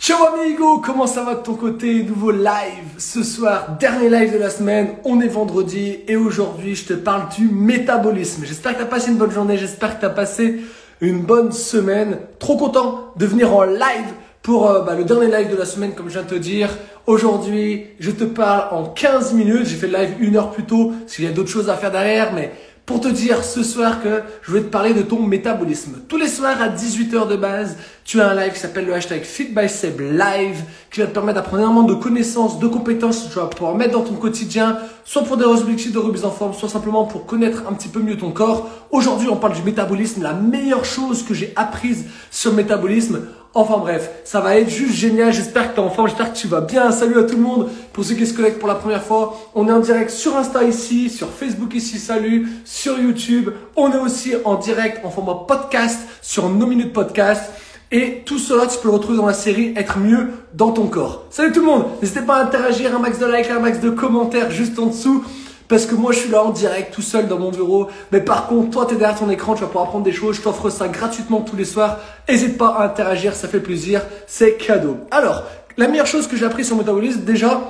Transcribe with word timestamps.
Ciao 0.00 0.24
amigo, 0.24 0.78
comment 0.78 1.06
ça 1.06 1.24
va 1.24 1.34
de 1.34 1.42
ton 1.42 1.52
côté 1.52 2.02
Nouveau 2.02 2.30
live 2.30 2.88
ce 2.96 3.22
soir, 3.22 3.76
dernier 3.78 4.08
live 4.08 4.32
de 4.32 4.38
la 4.38 4.48
semaine, 4.48 4.94
on 5.04 5.20
est 5.20 5.28
vendredi 5.28 5.98
et 6.08 6.16
aujourd'hui 6.16 6.74
je 6.74 6.86
te 6.86 6.94
parle 6.94 7.28
du 7.36 7.50
métabolisme. 7.50 8.46
J'espère 8.46 8.72
que 8.72 8.78
tu 8.78 8.84
as 8.84 8.86
passé 8.86 9.10
une 9.10 9.18
bonne 9.18 9.30
journée, 9.30 9.58
j'espère 9.58 9.96
que 9.96 10.00
tu 10.00 10.06
as 10.06 10.10
passé 10.10 10.60
une 11.02 11.20
bonne 11.20 11.52
semaine. 11.52 12.16
Trop 12.38 12.56
content 12.56 13.12
de 13.16 13.26
venir 13.26 13.54
en 13.54 13.64
live 13.64 14.14
pour 14.40 14.70
euh, 14.70 14.80
bah, 14.84 14.94
le 14.94 15.04
dernier 15.04 15.26
live 15.26 15.50
de 15.50 15.56
la 15.56 15.66
semaine 15.66 15.92
comme 15.92 16.08
je 16.08 16.14
viens 16.14 16.22
de 16.22 16.30
te 16.30 16.34
dire. 16.34 16.70
Aujourd'hui, 17.06 17.88
je 17.98 18.10
te 18.10 18.24
parle 18.24 18.74
en 18.74 18.84
15 18.84 19.34
minutes, 19.34 19.66
j'ai 19.66 19.76
fait 19.76 19.86
le 19.86 19.98
live 19.98 20.14
une 20.20 20.36
heure 20.36 20.50
plus 20.50 20.64
tôt, 20.64 20.94
parce 21.00 21.16
qu'il 21.16 21.26
y 21.26 21.28
a 21.28 21.32
d'autres 21.32 21.50
choses 21.50 21.68
à 21.68 21.74
faire 21.74 21.90
derrière, 21.90 22.32
mais 22.32 22.52
pour 22.90 23.00
te 23.00 23.06
dire 23.06 23.44
ce 23.44 23.62
soir 23.62 24.02
que 24.02 24.22
je 24.42 24.50
vais 24.50 24.62
te 24.62 24.66
parler 24.66 24.94
de 24.94 25.02
ton 25.02 25.22
métabolisme. 25.22 26.00
Tous 26.08 26.16
les 26.16 26.26
soirs 26.26 26.60
à 26.60 26.68
18h 26.68 27.28
de 27.28 27.36
base, 27.36 27.76
tu 28.02 28.20
as 28.20 28.28
un 28.28 28.34
live 28.34 28.52
qui 28.52 28.58
s'appelle 28.58 28.84
le 28.84 28.92
hashtag 28.92 29.22
FitBySeb 29.22 30.00
Live 30.00 30.64
qui 30.90 30.98
va 30.98 31.06
te 31.06 31.12
permettre 31.12 31.36
d'apprendre 31.36 31.62
énormément 31.62 31.86
de 31.86 31.94
connaissances, 31.94 32.58
de 32.58 32.66
compétences 32.66 33.22
que 33.22 33.32
tu 33.32 33.38
vas 33.38 33.46
pouvoir 33.46 33.76
mettre 33.76 33.92
dans 33.92 34.02
ton 34.02 34.14
quotidien, 34.14 34.76
soit 35.04 35.22
pour 35.22 35.36
des 35.36 35.44
objectifs 35.44 35.92
de 35.92 36.00
remise 36.00 36.24
en 36.24 36.32
forme, 36.32 36.52
soit 36.52 36.68
simplement 36.68 37.04
pour 37.04 37.26
connaître 37.26 37.62
un 37.70 37.74
petit 37.74 37.86
peu 37.86 38.00
mieux 38.00 38.16
ton 38.16 38.32
corps. 38.32 38.68
Aujourd'hui, 38.90 39.28
on 39.30 39.36
parle 39.36 39.54
du 39.54 39.62
métabolisme, 39.62 40.24
la 40.24 40.34
meilleure 40.34 40.84
chose 40.84 41.22
que 41.22 41.32
j'ai 41.32 41.52
apprise 41.54 42.06
sur 42.32 42.50
le 42.50 42.56
métabolisme. 42.56 43.20
Enfin 43.52 43.78
bref, 43.78 44.10
ça 44.24 44.40
va 44.40 44.56
être 44.56 44.70
juste 44.70 44.94
génial. 44.94 45.32
J'espère 45.32 45.70
que 45.70 45.74
tu 45.74 45.80
es 45.80 45.84
en 45.84 46.06
j'espère 46.06 46.32
que 46.32 46.38
tu 46.38 46.46
vas 46.46 46.60
bien. 46.60 46.92
Salut 46.92 47.18
à 47.18 47.24
tout 47.24 47.34
le 47.34 47.42
monde. 47.42 47.68
Pour 47.92 48.04
ceux 48.04 48.14
qui 48.14 48.24
se 48.24 48.32
connectent 48.32 48.60
pour 48.60 48.68
la 48.68 48.76
première 48.76 49.02
fois, 49.02 49.36
on 49.56 49.66
est 49.66 49.72
en 49.72 49.80
direct 49.80 50.10
sur 50.10 50.36
Insta 50.36 50.62
ici, 50.62 51.10
sur 51.10 51.28
Facebook 51.28 51.74
ici, 51.74 51.98
salut, 51.98 52.48
sur 52.64 52.96
YouTube. 53.00 53.50
On 53.74 53.90
est 53.90 53.98
aussi 53.98 54.34
en 54.44 54.54
direct 54.54 55.04
en 55.04 55.10
format 55.10 55.46
podcast 55.48 55.98
sur 56.22 56.48
nos 56.48 56.66
minutes 56.66 56.92
podcast. 56.92 57.50
Et 57.90 58.22
tout 58.24 58.38
cela, 58.38 58.68
tu 58.68 58.78
peux 58.78 58.86
le 58.86 58.94
retrouver 58.94 59.18
dans 59.18 59.26
la 59.26 59.32
série 59.32 59.74
Être 59.76 59.98
mieux 59.98 60.28
dans 60.54 60.70
ton 60.70 60.86
corps. 60.86 61.24
Salut 61.30 61.50
tout 61.50 61.58
le 61.58 61.66
monde 61.66 61.86
N'hésitez 62.00 62.20
pas 62.20 62.36
à 62.36 62.44
interagir, 62.44 62.94
un 62.94 63.00
max 63.00 63.18
de 63.18 63.26
likes, 63.26 63.50
un 63.50 63.58
max 63.58 63.80
de 63.80 63.90
commentaires 63.90 64.52
juste 64.52 64.78
en 64.78 64.86
dessous. 64.86 65.24
Parce 65.70 65.86
que 65.86 65.94
moi, 65.94 66.10
je 66.10 66.18
suis 66.18 66.30
là 66.30 66.42
en 66.42 66.50
direct, 66.50 66.92
tout 66.92 67.00
seul 67.00 67.28
dans 67.28 67.38
mon 67.38 67.52
bureau. 67.52 67.86
Mais 68.10 68.20
par 68.20 68.48
contre, 68.48 68.70
toi, 68.70 68.86
tu 68.86 68.94
es 68.94 68.98
derrière 68.98 69.16
ton 69.16 69.30
écran, 69.30 69.54
tu 69.54 69.60
vas 69.60 69.68
pouvoir 69.68 69.84
apprendre 69.84 70.04
des 70.04 70.12
choses. 70.12 70.34
Je 70.36 70.42
t'offre 70.42 70.68
ça 70.68 70.88
gratuitement 70.88 71.42
tous 71.42 71.54
les 71.54 71.64
soirs. 71.64 72.00
N'hésite 72.28 72.58
pas 72.58 72.70
à 72.70 72.84
interagir, 72.86 73.36
ça 73.36 73.46
fait 73.46 73.60
plaisir. 73.60 74.02
C'est 74.26 74.56
cadeau. 74.56 74.96
Alors, 75.12 75.44
la 75.76 75.86
meilleure 75.86 76.08
chose 76.08 76.26
que 76.26 76.36
j'ai 76.36 76.44
appris 76.44 76.64
sur 76.64 76.74
métabolisme, 76.74 77.20
déjà, 77.20 77.60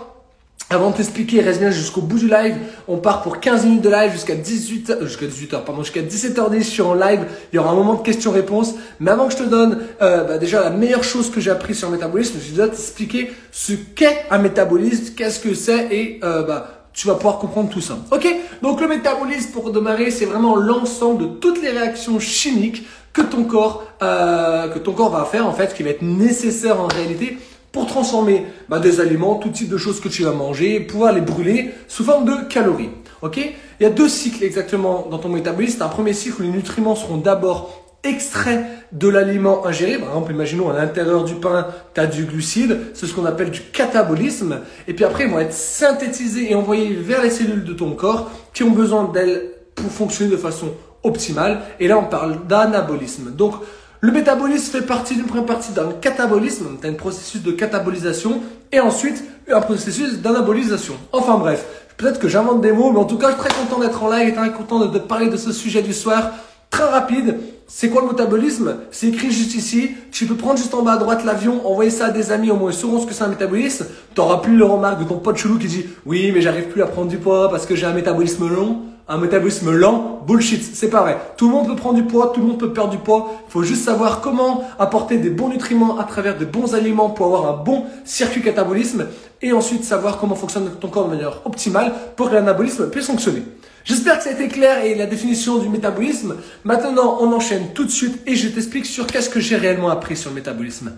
avant 0.71 0.93
de 0.93 0.97
t'expliquer, 0.97 1.43
reste 1.43 1.61
bien 1.61 1.71
jusqu'au 1.71 2.01
bout 2.01 2.19
du 2.19 2.27
live. 2.27 2.57
On 2.89 2.97
part 2.97 3.21
pour 3.21 3.39
15 3.39 3.67
minutes 3.67 3.83
de 3.83 3.91
live 3.91 4.13
jusqu'à 4.13 4.35
18 4.35 4.91
euh, 4.91 5.07
jusqu'à 5.07 5.27
18h, 5.27 5.65
pardon, 5.65 5.83
jusqu'à 5.83 6.01
17h10. 6.01 6.59
Je 6.59 6.63
suis 6.63 6.83
en 6.83 6.95
live. 6.95 7.27
Il 7.53 7.57
y 7.57 7.59
aura 7.59 7.73
un 7.73 7.75
moment 7.75 7.97
de 7.97 8.03
questions-réponses. 8.03 8.77
Mais 8.99 9.11
avant 9.11 9.27
que 9.27 9.35
je 9.35 9.39
te 9.39 9.43
donne, 9.43 9.79
euh, 10.01 10.25
bah, 10.25 10.39
déjà 10.39 10.63
la 10.63 10.71
meilleure 10.71 11.05
chose 11.05 11.31
que 11.31 11.39
j'ai 11.39 11.51
appris 11.51 11.75
sur 11.75 11.91
le 11.91 11.97
métabolisme, 11.97 12.39
je 12.41 12.55
vais 12.55 12.67
t'expliquer 12.67 13.31
ce 13.53 13.75
qu'est 13.75 14.25
un 14.31 14.39
métabolisme, 14.39 15.13
qu'est-ce 15.15 15.41
que 15.41 15.53
c'est 15.53 15.89
et 15.91 16.21
euh, 16.25 16.45
bah, 16.45 16.80
tu 16.93 17.07
vas 17.07 17.15
pouvoir 17.15 17.39
comprendre 17.39 17.71
tout 17.71 17.81
ça. 17.81 17.99
Ok? 18.11 18.27
Donc 18.63 18.81
le 18.81 18.89
métabolisme, 18.89 19.51
pour 19.53 19.71
démarrer, 19.71 20.11
c'est 20.11 20.27
vraiment 20.27 20.57
l'ensemble 20.57 21.23
de 21.23 21.27
toutes 21.27 21.63
les 21.63 21.71
réactions 21.71 22.19
chimiques 22.19 22.87
que 23.13 23.23
ton 23.23 23.45
corps, 23.45 23.85
euh, 24.03 24.69
va 24.69 25.25
faire 25.25 25.47
en 25.47 25.53
fait, 25.53 25.75
qui 25.75 25.83
va 25.83 25.91
être 25.91 26.03
nécessaire 26.03 26.81
en 26.81 26.87
réalité 26.87 27.39
pour 27.73 27.87
transformer 27.87 28.47
bah, 28.69 28.81
des 28.81 29.01
aliments, 29.01 29.37
tout 29.37 29.51
type 29.51 29.69
de 29.69 29.79
choses 29.79 30.01
que 30.01 30.09
tu 30.09 30.25
vas 30.25 30.33
manger, 30.33 30.81
pouvoir 30.81 31.13
les 31.13 31.21
brûler 31.21 31.71
sous 31.89 32.05
forme 32.05 32.25
de 32.25 32.49
calories. 32.49 32.91
Ok? 33.23 33.37
Il 33.39 33.83
y 33.83 33.87
a 33.87 33.91
deux 33.91 34.09
cycles 34.09 34.45
exactement 34.45 35.07
dans 35.11 35.19
ton 35.19 35.29
métabolisme. 35.29 35.83
Un 35.83 35.89
premier 35.89 36.13
cycle 36.13 36.41
où 36.41 36.43
les 36.43 36.51
nutriments 36.51 36.97
seront 36.97 37.17
d'abord 37.17 37.90
extraits 38.03 38.65
de 38.93 39.09
l'aliment 39.09 39.67
ingéré. 39.67 39.99
Par 39.99 40.09
exemple, 40.09 40.33
imaginons 40.33 40.71
à 40.71 40.75
l'intérieur 40.75 41.25
du 41.25 41.35
pain, 41.35 41.67
tu 41.95 42.01
as 42.01 42.07
du 42.07 42.25
glucide, 42.25 42.79
c'est 42.95 43.07
ce 43.07 43.15
qu'on 43.15 43.27
appelle 43.27 43.51
du 43.51 43.61
catabolisme. 43.61 44.61
Et 44.89 44.95
puis 44.95 45.05
après, 45.05 45.25
ils 45.25 45.31
vont 45.31 45.39
être 45.39 45.53
synthétisés 45.53 46.51
et 46.51 46.55
envoyés 46.55 46.95
vers 46.95 47.23
les 47.23 47.31
cellules 47.31 47.65
de 47.65 47.73
ton 47.73 47.93
corps 47.93 48.31
qui 48.55 48.63
ont 48.63 48.71
besoin 48.71 49.05
d'elles 49.05 49.51
pour 49.75 49.91
fonctionner 49.91 50.31
de 50.31 50.37
façon 50.37 50.69
optimale. 51.03 51.61
Et 51.79 51.89
là, 51.89 51.99
on 51.99 52.05
parle 52.05 52.47
d'anabolisme. 52.47 53.31
Donc, 53.31 53.55
le 54.03 54.13
métabolisme 54.13 54.79
fait 54.79 54.87
partie 54.87 55.15
d'une 55.15 55.27
première 55.27 55.45
partie 55.45 55.73
d'un 55.73 55.93
catabolisme, 55.93 56.79
tu 56.81 56.87
as 56.87 56.91
un 56.91 56.95
processus 56.95 57.43
de 57.43 57.53
catabolisation, 57.53 58.41
et 58.73 58.81
ensuite 58.81 59.23
un 59.53 59.61
processus 59.61 60.21
d'anabolisation. 60.21 60.95
Enfin 61.13 61.37
bref, 61.37 61.67
peut-être 61.97 62.19
que 62.19 62.29
j'invente 62.29 62.61
des 62.61 62.73
mots, 62.73 62.93
mais 62.93 62.99
en 62.99 63.05
tout 63.05 63.19
cas, 63.19 63.29
je 63.29 63.33
suis 63.33 63.43
très 63.43 63.61
content 63.61 63.81
d'être 63.81 64.03
en 64.03 64.11
live 64.11 64.29
et 64.29 64.35
très 64.35 64.53
content 64.53 64.87
de 64.87 64.99
parler 64.99 65.29
de 65.29 65.37
ce 65.37 65.53
sujet 65.53 65.83
du 65.83 65.93
soir. 65.93 66.31
Très 66.71 66.85
rapide, 66.85 67.39
c'est 67.73 67.89
quoi 67.89 68.03
le 68.03 68.09
métabolisme? 68.09 68.79
C'est 68.91 69.07
écrit 69.07 69.31
juste 69.31 69.55
ici. 69.55 69.93
Tu 70.11 70.27
peux 70.27 70.35
prendre 70.35 70.59
juste 70.59 70.75
en 70.75 70.83
bas 70.83 70.95
à 70.95 70.97
droite 70.97 71.25
l'avion, 71.25 71.65
envoyer 71.65 71.91
ça 71.91 72.07
à 72.07 72.11
des 72.11 72.33
amis, 72.33 72.51
au 72.51 72.57
moins 72.57 72.73
ils 72.73 72.77
sauront 72.77 73.01
ce 73.01 73.07
que 73.07 73.15
c'est 73.15 73.23
un 73.23 73.29
métabolisme. 73.29 73.87
Tu 74.13 74.21
n'auras 74.21 74.39
plus 74.39 74.57
le 74.57 74.65
remarque 74.65 74.99
de 74.99 75.05
ton 75.05 75.19
pote 75.19 75.37
chelou 75.37 75.57
qui 75.57 75.69
dit 75.69 75.87
Oui, 76.05 76.33
mais 76.35 76.41
j'arrive 76.41 76.65
plus 76.65 76.83
à 76.83 76.87
prendre 76.87 77.07
du 77.07 77.17
poids 77.17 77.49
parce 77.49 77.67
que 77.67 77.77
j'ai 77.77 77.87
un 77.87 77.93
métabolisme 77.93 78.49
long. 78.49 78.83
Un 79.09 79.19
métabolisme 79.19 79.71
lent, 79.73 80.21
bullshit, 80.27 80.63
c'est 80.63 80.91
pas 80.91 81.03
vrai. 81.03 81.19
Tout 81.37 81.47
le 81.47 81.53
monde 81.53 81.69
peut 81.69 81.77
prendre 81.77 81.95
du 81.95 82.05
poids, 82.05 82.33
tout 82.35 82.41
le 82.41 82.47
monde 82.49 82.59
peut 82.59 82.73
perdre 82.73 82.91
du 82.91 82.99
poids. 82.99 83.31
Il 83.49 83.53
faut 83.53 83.63
juste 83.63 83.85
savoir 83.85 84.21
comment 84.21 84.65
apporter 84.79 85.19
des 85.19 85.31
bons 85.31 85.49
nutriments 85.49 85.99
à 85.99 86.05
travers 86.05 86.37
de 86.37 86.45
bons 86.45 86.75
aliments 86.75 87.11
pour 87.11 87.27
avoir 87.27 87.49
un 87.49 87.63
bon 87.63 87.85
circuit 88.05 88.43
catabolisme 88.43 89.07
et 89.43 89.53
ensuite 89.53 89.85
savoir 89.85 90.19
comment 90.19 90.35
fonctionne 90.35 90.71
ton 90.81 90.89
corps 90.89 91.07
de 91.07 91.11
manière 91.11 91.41
optimale 91.45 91.93
pour 92.17 92.31
que 92.31 92.35
l'anabolisme 92.35 92.91
puisse 92.91 93.07
fonctionner. 93.07 93.43
J'espère 93.85 94.19
que 94.19 94.25
ça 94.25 94.31
a 94.31 94.33
été 94.33 94.49
clair 94.49 94.85
et 94.85 94.95
la 94.95 95.07
définition 95.07 95.59
du 95.59 95.69
métabolisme. 95.69 96.37
Maintenant, 96.65 97.19
on 97.21 97.33
enchaîne 97.33 97.73
tout 97.75 97.85
de 97.85 97.91
suite 97.91 98.21
et 98.27 98.37
je 98.37 98.49
t'explique 98.49 98.87
sur 98.87 99.07
qu'est-ce 99.07 99.31
que 99.31 99.41
j'ai 99.41 99.57
réellement 99.57 99.91
appris 99.91 100.17
sur 100.17 100.31
le 100.31 100.37
métabolisme. 100.37 100.93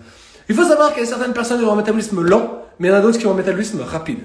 Il 0.49 0.55
faut 0.55 0.65
savoir 0.65 0.93
qu'il 0.93 1.03
y 1.03 1.05
a 1.05 1.09
certaines 1.09 1.33
personnes 1.33 1.59
qui 1.59 1.65
ont 1.65 1.71
un 1.71 1.77
métabolisme 1.77 2.21
lent, 2.21 2.63
mais 2.79 2.89
il 2.89 2.91
y 2.91 2.93
en 2.93 2.97
a 2.97 3.01
d'autres 3.01 3.17
qui 3.17 3.25
ont 3.25 3.31
un 3.31 3.35
métabolisme 3.35 3.81
rapide. 3.81 4.19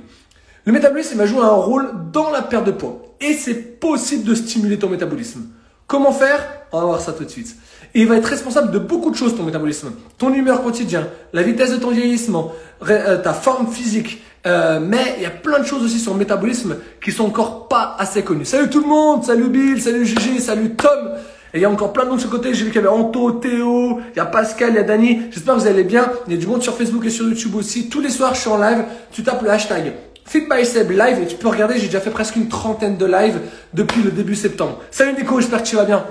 Le 0.64 0.72
métabolisme 0.72 1.16
va 1.16 1.26
jouer 1.26 1.42
un 1.42 1.48
rôle 1.48 1.90
dans 2.12 2.30
la 2.30 2.42
perte 2.42 2.66
de 2.66 2.72
poids 2.72 3.00
et 3.20 3.34
c'est 3.34 3.78
possible 3.80 4.24
de 4.24 4.34
stimuler 4.34 4.78
ton 4.78 4.88
métabolisme. 4.88 5.46
Comment 5.86 6.12
faire? 6.12 6.46
On 6.72 6.80
va 6.80 6.86
voir 6.86 7.00
ça 7.00 7.12
tout 7.12 7.24
de 7.24 7.30
suite. 7.30 7.56
Et 7.94 8.02
il 8.02 8.06
va 8.06 8.16
être 8.16 8.26
responsable 8.26 8.70
de 8.70 8.78
beaucoup 8.78 9.10
de 9.10 9.16
choses, 9.16 9.34
ton 9.34 9.44
métabolisme. 9.44 9.92
Ton 10.18 10.34
humeur 10.34 10.62
quotidien, 10.62 11.08
la 11.32 11.42
vitesse 11.42 11.70
de 11.70 11.76
ton 11.76 11.90
vieillissement, 11.90 12.52
euh, 12.86 13.16
ta 13.16 13.32
forme 13.32 13.72
physique, 13.72 14.22
euh, 14.48 14.80
mais 14.80 15.14
il 15.18 15.22
y 15.22 15.26
a 15.26 15.30
plein 15.30 15.58
de 15.58 15.66
choses 15.66 15.84
aussi 15.84 15.98
sur 15.98 16.12
le 16.12 16.18
métabolisme 16.18 16.76
qui 17.02 17.12
sont 17.12 17.26
encore 17.26 17.68
pas 17.68 17.96
assez 17.98 18.22
connues. 18.22 18.46
Salut 18.46 18.70
tout 18.70 18.80
le 18.80 18.86
monde, 18.86 19.24
salut 19.24 19.48
Bill, 19.48 19.80
salut 19.80 20.06
Gigi, 20.06 20.40
salut 20.40 20.70
Tom. 20.74 21.10
Et 21.52 21.58
il 21.58 21.60
y 21.60 21.64
a 21.64 21.70
encore 21.70 21.92
plein 21.92 22.04
de 22.04 22.10
monde 22.10 22.20
sur 22.20 22.30
le 22.30 22.36
côté. 22.36 22.54
J'ai 22.54 22.64
vu 22.64 22.70
qu'il 22.70 22.82
y 22.82 22.84
avait 22.84 22.94
Anto, 22.94 23.32
Théo, 23.32 24.00
il 24.14 24.16
y 24.16 24.20
a 24.20 24.26
Pascal, 24.26 24.70
il 24.70 24.76
y 24.76 24.78
a 24.78 24.82
Dani. 24.82 25.22
J'espère 25.30 25.54
que 25.54 25.60
vous 25.60 25.66
allez 25.66 25.84
bien. 25.84 26.10
Il 26.26 26.32
y 26.34 26.36
a 26.36 26.38
du 26.38 26.46
monde 26.46 26.62
sur 26.62 26.74
Facebook 26.74 27.04
et 27.04 27.10
sur 27.10 27.26
YouTube 27.26 27.54
aussi. 27.54 27.88
Tous 27.88 28.00
les 28.00 28.10
soirs, 28.10 28.34
je 28.34 28.40
suis 28.40 28.50
en 28.50 28.58
live. 28.58 28.84
Tu 29.12 29.22
tapes 29.22 29.42
le 29.42 29.50
hashtag 29.50 29.92
FitBySeb 30.26 30.90
Live 30.90 31.20
et 31.22 31.26
tu 31.26 31.36
peux 31.36 31.48
regarder. 31.48 31.78
J'ai 31.78 31.86
déjà 31.86 32.00
fait 32.00 32.10
presque 32.10 32.36
une 32.36 32.48
trentaine 32.48 32.96
de 32.96 33.06
lives 33.06 33.40
depuis 33.72 34.02
le 34.02 34.10
début 34.10 34.34
septembre. 34.34 34.80
Salut 34.90 35.14
Nico, 35.14 35.40
j'espère 35.40 35.62
que 35.62 35.68
tu 35.68 35.76
vas 35.76 35.84
bien. 35.84 36.04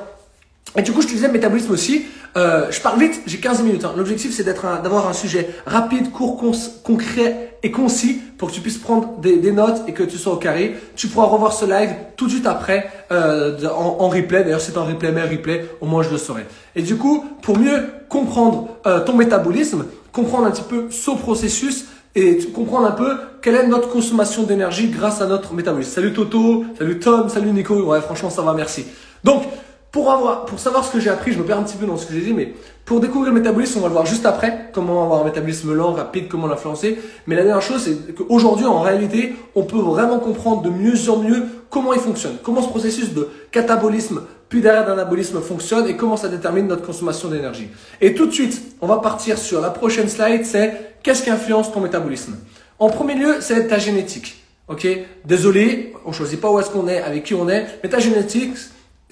Et 0.76 0.82
du 0.82 0.92
coup, 0.92 1.02
je 1.02 1.08
te 1.08 1.12
disais 1.14 1.28
métabolisme 1.28 1.72
aussi. 1.72 2.06
Euh, 2.38 2.68
je 2.70 2.80
parle 2.82 3.00
vite, 3.00 3.22
j'ai 3.26 3.40
15 3.40 3.64
minutes. 3.64 3.84
Hein. 3.84 3.94
L'objectif, 3.98 4.32
c'est 4.34 4.44
d'avoir 4.44 5.08
un 5.08 5.14
sujet 5.14 5.50
rapide, 5.66 6.12
court, 6.12 6.42
concret 6.84 7.58
et 7.64 7.72
concis 7.72 8.22
pour 8.38 8.50
que 8.50 8.54
tu 8.54 8.62
puisses 8.62 8.78
prendre 8.78 9.18
des, 9.18 9.38
des, 9.38 9.52
notes 9.52 9.82
et 9.88 9.94
que 9.94 10.04
tu 10.04 10.18
sois 10.18 10.34
au 10.34 10.38
carré. 10.38 10.76
Tu 10.96 11.08
pourras 11.08 11.26
revoir 11.26 11.52
ce 11.52 11.66
live 11.66 11.90
tout 12.16 12.28
de 12.28 12.32
suite 12.32 12.46
après 12.46 12.90
euh, 13.12 13.58
en, 13.70 13.98
en, 14.00 14.10
replay. 14.10 14.44
D'ailleurs, 14.44 14.62
c'est 14.62 14.78
un 14.78 14.84
replay, 14.84 15.12
mais 15.12 15.22
un 15.22 15.28
replay, 15.28 15.66
au 15.82 15.88
moins 15.88 16.04
je 16.04 16.12
le 16.12 16.18
saurai. 16.18 16.46
Et 16.76 16.84
du 16.84 16.96
coup, 16.96 17.26
pour 17.42 17.58
mieux 17.58 17.88
comprendre 18.08 18.68
euh, 18.86 19.00
ton 19.00 19.14
métabolisme, 19.14 19.86
comprendre 20.12 20.46
un 20.46 20.52
petit 20.52 20.62
peu 20.62 20.88
ce 20.92 21.12
processus, 21.12 21.86
et 22.18 22.40
comprendre 22.48 22.88
un 22.88 22.92
peu 22.92 23.16
quelle 23.44 23.54
est 23.54 23.68
notre 23.68 23.90
consommation 23.90 24.42
d'énergie 24.42 24.88
grâce 24.88 25.22
à 25.22 25.28
notre 25.28 25.54
métabolisme. 25.54 25.92
Salut 25.92 26.14
Toto, 26.14 26.66
salut 26.78 26.98
Tom, 26.98 27.30
salut 27.30 27.52
Nico. 27.52 27.76
Ouais, 27.76 28.02
franchement, 28.02 28.32
ça 28.32 28.42
va, 28.42 28.54
merci. 28.54 28.86
Donc, 29.24 29.44
pour, 29.92 30.12
avoir, 30.12 30.46
pour 30.46 30.60
savoir 30.60 30.84
ce 30.84 30.92
que 30.92 31.00
j'ai 31.00 31.10
appris, 31.10 31.32
je 31.32 31.40
me 31.40 31.44
perds 31.44 31.60
un 31.60 31.64
petit 31.64 31.78
peu 31.78 31.86
dans 31.86 31.98
ce 31.98 32.06
que 32.06 32.14
j'ai 32.14 32.22
dit, 32.22 32.34
mais 32.34 32.54
pour 32.86 33.00
découvrir 33.00 33.34
le 33.34 33.40
métabolisme, 33.40 33.80
on 33.80 33.82
va 33.82 33.88
le 33.88 33.94
voir 33.94 34.06
juste 34.06 34.26
après, 34.26 34.70
comment 34.74 35.04
avoir 35.04 35.22
un 35.22 35.26
métabolisme 35.26 35.74
lent, 35.74 35.94
rapide, 35.94 36.28
comment 36.30 36.48
l'influencer. 36.48 37.00
Mais 37.26 37.36
la 37.36 37.44
dernière 37.44 37.62
chose, 37.62 37.84
c'est 37.84 38.14
qu'aujourd'hui, 38.14 38.66
en 38.66 38.82
réalité, 38.82 39.36
on 39.56 39.64
peut 39.64 39.80
vraiment 39.80 40.20
comprendre 40.20 40.62
de 40.62 40.70
mieux 40.70 41.10
en 41.10 41.18
mieux 41.18 41.44
comment 41.70 41.94
il 41.94 42.00
fonctionne, 42.00 42.38
comment 42.44 42.62
ce 42.62 42.70
processus 42.70 43.14
de 43.14 43.30
catabolisme, 43.52 44.22
puis 44.50 44.62
derrière 44.62 44.86
d'anabolisme 44.86 45.42
fonctionne 45.42 45.88
et 45.88 45.98
comment 45.98 46.16
ça 46.16 46.30
détermine 46.30 46.68
notre 46.68 46.86
consommation 46.86 47.28
d'énergie. 47.28 47.70
Et 48.00 48.14
tout 48.14 48.26
de 48.26 48.32
suite, 48.32 48.62
on 48.80 48.88
va 48.88 48.98
partir 48.98 49.38
sur 49.38 49.60
la 49.60 49.70
prochaine 49.70 50.08
slide, 50.08 50.46
c'est 50.46 50.96
qu'est-ce 51.04 51.24
qui 51.24 51.30
influence 51.30 51.72
ton 51.72 51.82
métabolisme? 51.82 52.38
En 52.80 52.90
premier 52.90 53.16
lieu, 53.16 53.38
c'est 53.42 53.68
ta 53.68 53.80
génétique. 53.80 54.44
Ok? 54.68 54.88
Désolé, 55.26 55.94
on 56.06 56.12
choisit 56.12 56.40
pas 56.40 56.52
où 56.52 56.60
est-ce 56.60 56.70
qu'on 56.70 56.88
est, 56.88 57.02
avec 57.02 57.24
qui 57.24 57.34
on 57.34 57.50
est, 57.50 57.66
mais 57.84 57.90
ta 57.90 58.00
génétique, 58.00 58.54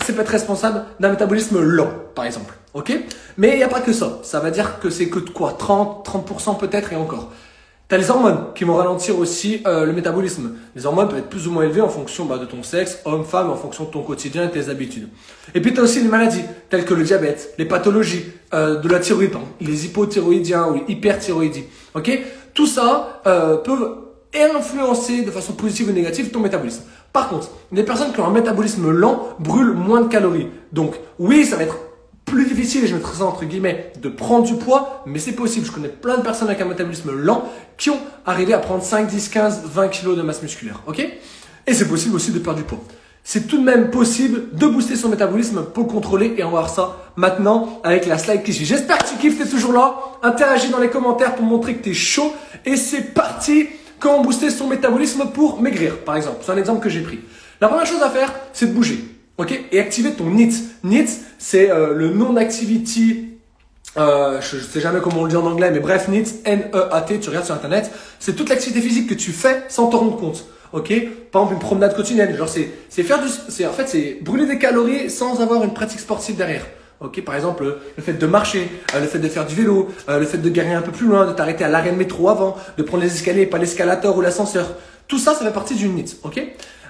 c'est 0.04 0.14
peut 0.14 0.22
être 0.22 0.30
responsable 0.30 0.84
d'un 1.00 1.10
métabolisme 1.10 1.60
lent, 1.62 1.90
par 2.14 2.26
exemple. 2.26 2.54
Ok? 2.74 2.94
Mais 3.38 3.52
il 3.52 3.58
n'y 3.58 3.64
a 3.64 3.68
pas 3.68 3.82
que 3.82 3.94
ça. 3.94 4.20
Ça 4.24 4.40
va 4.40 4.52
dire 4.52 4.80
que 4.80 4.90
c'est 4.90 5.10
que 5.10 5.20
de 5.20 5.30
quoi? 5.30 5.56
30, 5.58 6.08
30% 6.08 6.58
peut-être 6.58 6.94
et 6.94 6.96
encore. 6.96 7.32
T'as 7.88 7.98
les 7.98 8.10
hormones 8.10 8.46
qui 8.56 8.64
vont 8.64 8.76
ralentir 8.76 9.20
aussi 9.20 9.62
euh, 9.68 9.86
le 9.86 9.94
métabolisme. 9.94 10.56
Les 10.76 10.88
hormones 10.88 11.08
peuvent 11.08 11.20
être 11.20 11.30
plus 11.30 11.48
ou 11.48 11.52
moins 11.52 11.64
élevées 11.64 11.82
en 11.82 11.90
fonction 11.90 12.26
bah, 12.26 12.40
de 12.40 12.46
ton 12.46 12.64
sexe, 12.64 13.00
homme, 13.06 13.24
femme, 13.24 13.52
en 13.52 13.56
fonction 13.56 13.84
de 13.84 13.92
ton 13.92 14.02
quotidien 14.02 14.46
et 14.46 14.50
tes 14.50 14.70
habitudes. 14.70 15.08
Et 15.54 15.62
puis 15.62 15.72
tu 15.72 15.80
as 15.80 15.84
aussi 15.84 16.02
les 16.02 16.08
maladies, 16.08 16.42
telles 16.72 16.84
que 16.84 16.96
le 16.96 17.04
diabète, 17.04 17.54
les 17.60 17.66
pathologies 17.66 18.26
euh, 18.56 18.80
de 18.80 18.90
la 18.90 19.00
thyroïde, 19.00 19.36
les 19.62 19.86
hypothyroïdiens 19.86 20.68
ou 20.68 20.82
hyperthyroïdies. 20.88 21.66
Ok? 21.94 22.20
Tout 22.56 22.66
ça 22.66 23.22
euh, 23.28 23.58
peut 23.58 23.78
influencer 24.34 25.22
de 25.22 25.30
façon 25.30 25.54
positive 25.54 25.90
ou 25.90 25.92
négative 25.92 26.32
ton 26.32 26.40
métabolisme. 26.40 26.84
Par 27.16 27.30
contre, 27.30 27.48
les 27.72 27.84
personnes 27.84 28.12
qui 28.12 28.20
ont 28.20 28.28
un 28.28 28.32
métabolisme 28.32 28.92
lent 28.92 29.30
brûlent 29.40 29.72
moins 29.72 30.02
de 30.02 30.10
calories. 30.10 30.50
Donc 30.74 30.96
oui, 31.18 31.46
ça 31.46 31.56
va 31.56 31.64
être 31.64 31.78
plus 32.26 32.44
difficile, 32.44 32.86
je 32.86 32.94
mettrai 32.94 33.16
ça 33.16 33.24
entre 33.24 33.46
guillemets, 33.46 33.94
de 34.02 34.10
prendre 34.10 34.46
du 34.46 34.56
poids, 34.56 35.02
mais 35.06 35.18
c'est 35.20 35.32
possible. 35.32 35.66
Je 35.66 35.72
connais 35.72 35.88
plein 35.88 36.18
de 36.18 36.24
personnes 36.24 36.50
avec 36.50 36.60
un 36.60 36.66
métabolisme 36.66 37.14
lent 37.14 37.46
qui 37.78 37.90
ont 37.90 38.00
arrivé 38.26 38.54
à 38.54 38.58
prendre 38.58 38.84
5, 38.84 39.08
10, 39.08 39.30
15, 39.30 39.62
20 39.64 39.88
kilos 39.88 40.18
de 40.18 40.24
masse 40.24 40.42
musculaire. 40.42 40.82
Ok? 40.88 41.08
Et 41.66 41.74
c'est 41.74 41.88
possible 41.88 42.18
aussi 42.18 42.32
de 42.32 42.40
perdre 42.40 42.60
du 42.60 42.66
poids. 42.66 42.84
C'est 43.24 43.48
tout 43.48 43.60
de 43.60 43.64
même 43.64 43.92
possible 43.92 44.50
de 44.52 44.68
booster 44.68 44.98
son 44.98 45.08
métabolisme 45.08 45.64
pour 45.74 45.88
contrôler 45.88 46.36
et 46.38 46.44
on 46.44 46.48
va 46.48 46.60
voir 46.60 46.70
ça 46.70 46.98
maintenant 47.16 47.80
avec 47.86 48.08
la 48.08 48.18
slide 48.18 48.44
qui 48.44 48.52
suit. 48.52 48.66
J'espère 48.66 48.98
que 48.98 49.08
tu 49.08 49.16
kiffes, 49.16 49.40
es 49.40 49.48
toujours 49.48 49.72
là. 49.72 49.96
Interagis 50.22 50.68
dans 50.68 50.80
les 50.80 50.90
commentaires 50.90 51.36
pour 51.36 51.46
montrer 51.46 51.76
que 51.76 51.84
tu 51.84 51.92
es 51.92 51.94
chaud 51.94 52.34
et 52.66 52.76
c'est 52.76 53.14
parti. 53.14 53.68
Comment 54.00 54.22
booster 54.22 54.50
son 54.50 54.68
métabolisme 54.68 55.30
pour 55.34 55.62
maigrir, 55.62 56.00
par 56.00 56.16
exemple. 56.16 56.38
C'est 56.42 56.52
un 56.52 56.58
exemple 56.58 56.82
que 56.82 56.90
j'ai 56.90 57.02
pris. 57.02 57.20
La 57.62 57.68
première 57.68 57.86
chose 57.86 58.02
à 58.02 58.10
faire, 58.10 58.34
c'est 58.54 58.68
de 58.68 58.74
bouger. 58.74 59.00
Ok? 59.38 59.58
Et 59.72 59.80
activer 59.80 60.12
ton 60.14 60.26
NIT. 60.26 60.54
NIT, 60.84 61.10
c'est 61.38 61.72
euh, 61.72 61.94
le 61.94 62.10
non-activity. 62.10 63.30
Euh, 63.98 64.42
je, 64.42 64.58
ne 64.58 64.62
sais 64.62 64.82
jamais 64.82 65.00
comment 65.02 65.22
on 65.22 65.24
le 65.24 65.30
dit 65.30 65.38
en 65.38 65.46
anglais, 65.46 65.72
mais 65.72 65.80
bref, 65.80 66.08
NIT, 66.10 66.42
N-E-A-T, 66.44 67.20
tu 67.20 67.30
regardes 67.30 67.46
sur 67.46 67.56
internet. 67.56 67.92
C'est 68.20 68.36
toute 68.36 68.50
l'activité 68.50 68.82
physique 68.82 69.08
que 69.08 69.14
tu 69.14 69.32
fais 69.32 69.64
sans 69.70 69.88
t'en 69.88 70.00
rendre 70.00 70.18
compte. 70.18 70.46
Ok? 70.74 70.94
Par 71.32 71.44
exemple, 71.44 71.54
une 71.54 71.60
promenade 71.60 71.96
quotidienne. 71.96 72.36
Genre, 72.36 72.50
c'est, 72.50 72.70
c'est 72.90 73.04
faire 73.04 73.22
du, 73.22 73.30
c'est, 73.50 73.66
en 73.66 73.72
fait, 73.72 73.88
c'est 73.88 74.20
brûler 74.22 74.46
des 74.46 74.60
calories 74.60 75.10
sans 75.10 75.42
avoir 75.42 75.64
une 75.64 75.74
pratique 75.74 76.00
sportive 76.00 76.36
derrière. 76.36 76.66
Ok, 77.02 77.22
par 77.24 77.36
exemple, 77.36 77.78
le 77.98 78.04
fait 78.04 78.14
de 78.14 78.26
marcher, 78.26 78.70
euh, 78.94 79.02
le 79.02 79.08
fait 79.08 79.20
de 79.20 79.28
faire 79.28 79.46
du 79.46 79.56
vélo, 79.56 79.90
le 80.08 80.26
fait 80.26 80.38
de 80.38 80.50
garer 80.50 80.74
un 80.74 80.82
peu 80.82 80.92
plus 80.92 81.08
loin, 81.08 81.26
de 81.26 81.34
t'arrêter 81.34 81.64
à 81.64 81.70
l'arrêt 81.70 81.92
de 81.92 81.98
métro 81.98 82.30
avant, 82.30 82.56
de 82.78 82.84
prendre 82.84 83.04
les 83.04 83.14
escaliers, 83.14 83.46
pas 83.46 83.58
l'escalator 83.58 84.16
ou 84.18 84.22
l'ascenseur. 84.22 84.76
Tout 85.08 85.20
ça, 85.20 85.34
ça 85.34 85.46
fait 85.46 85.54
partie 85.54 85.76
du 85.76 85.88
NIT. 85.88 86.18
Ok? 86.24 86.42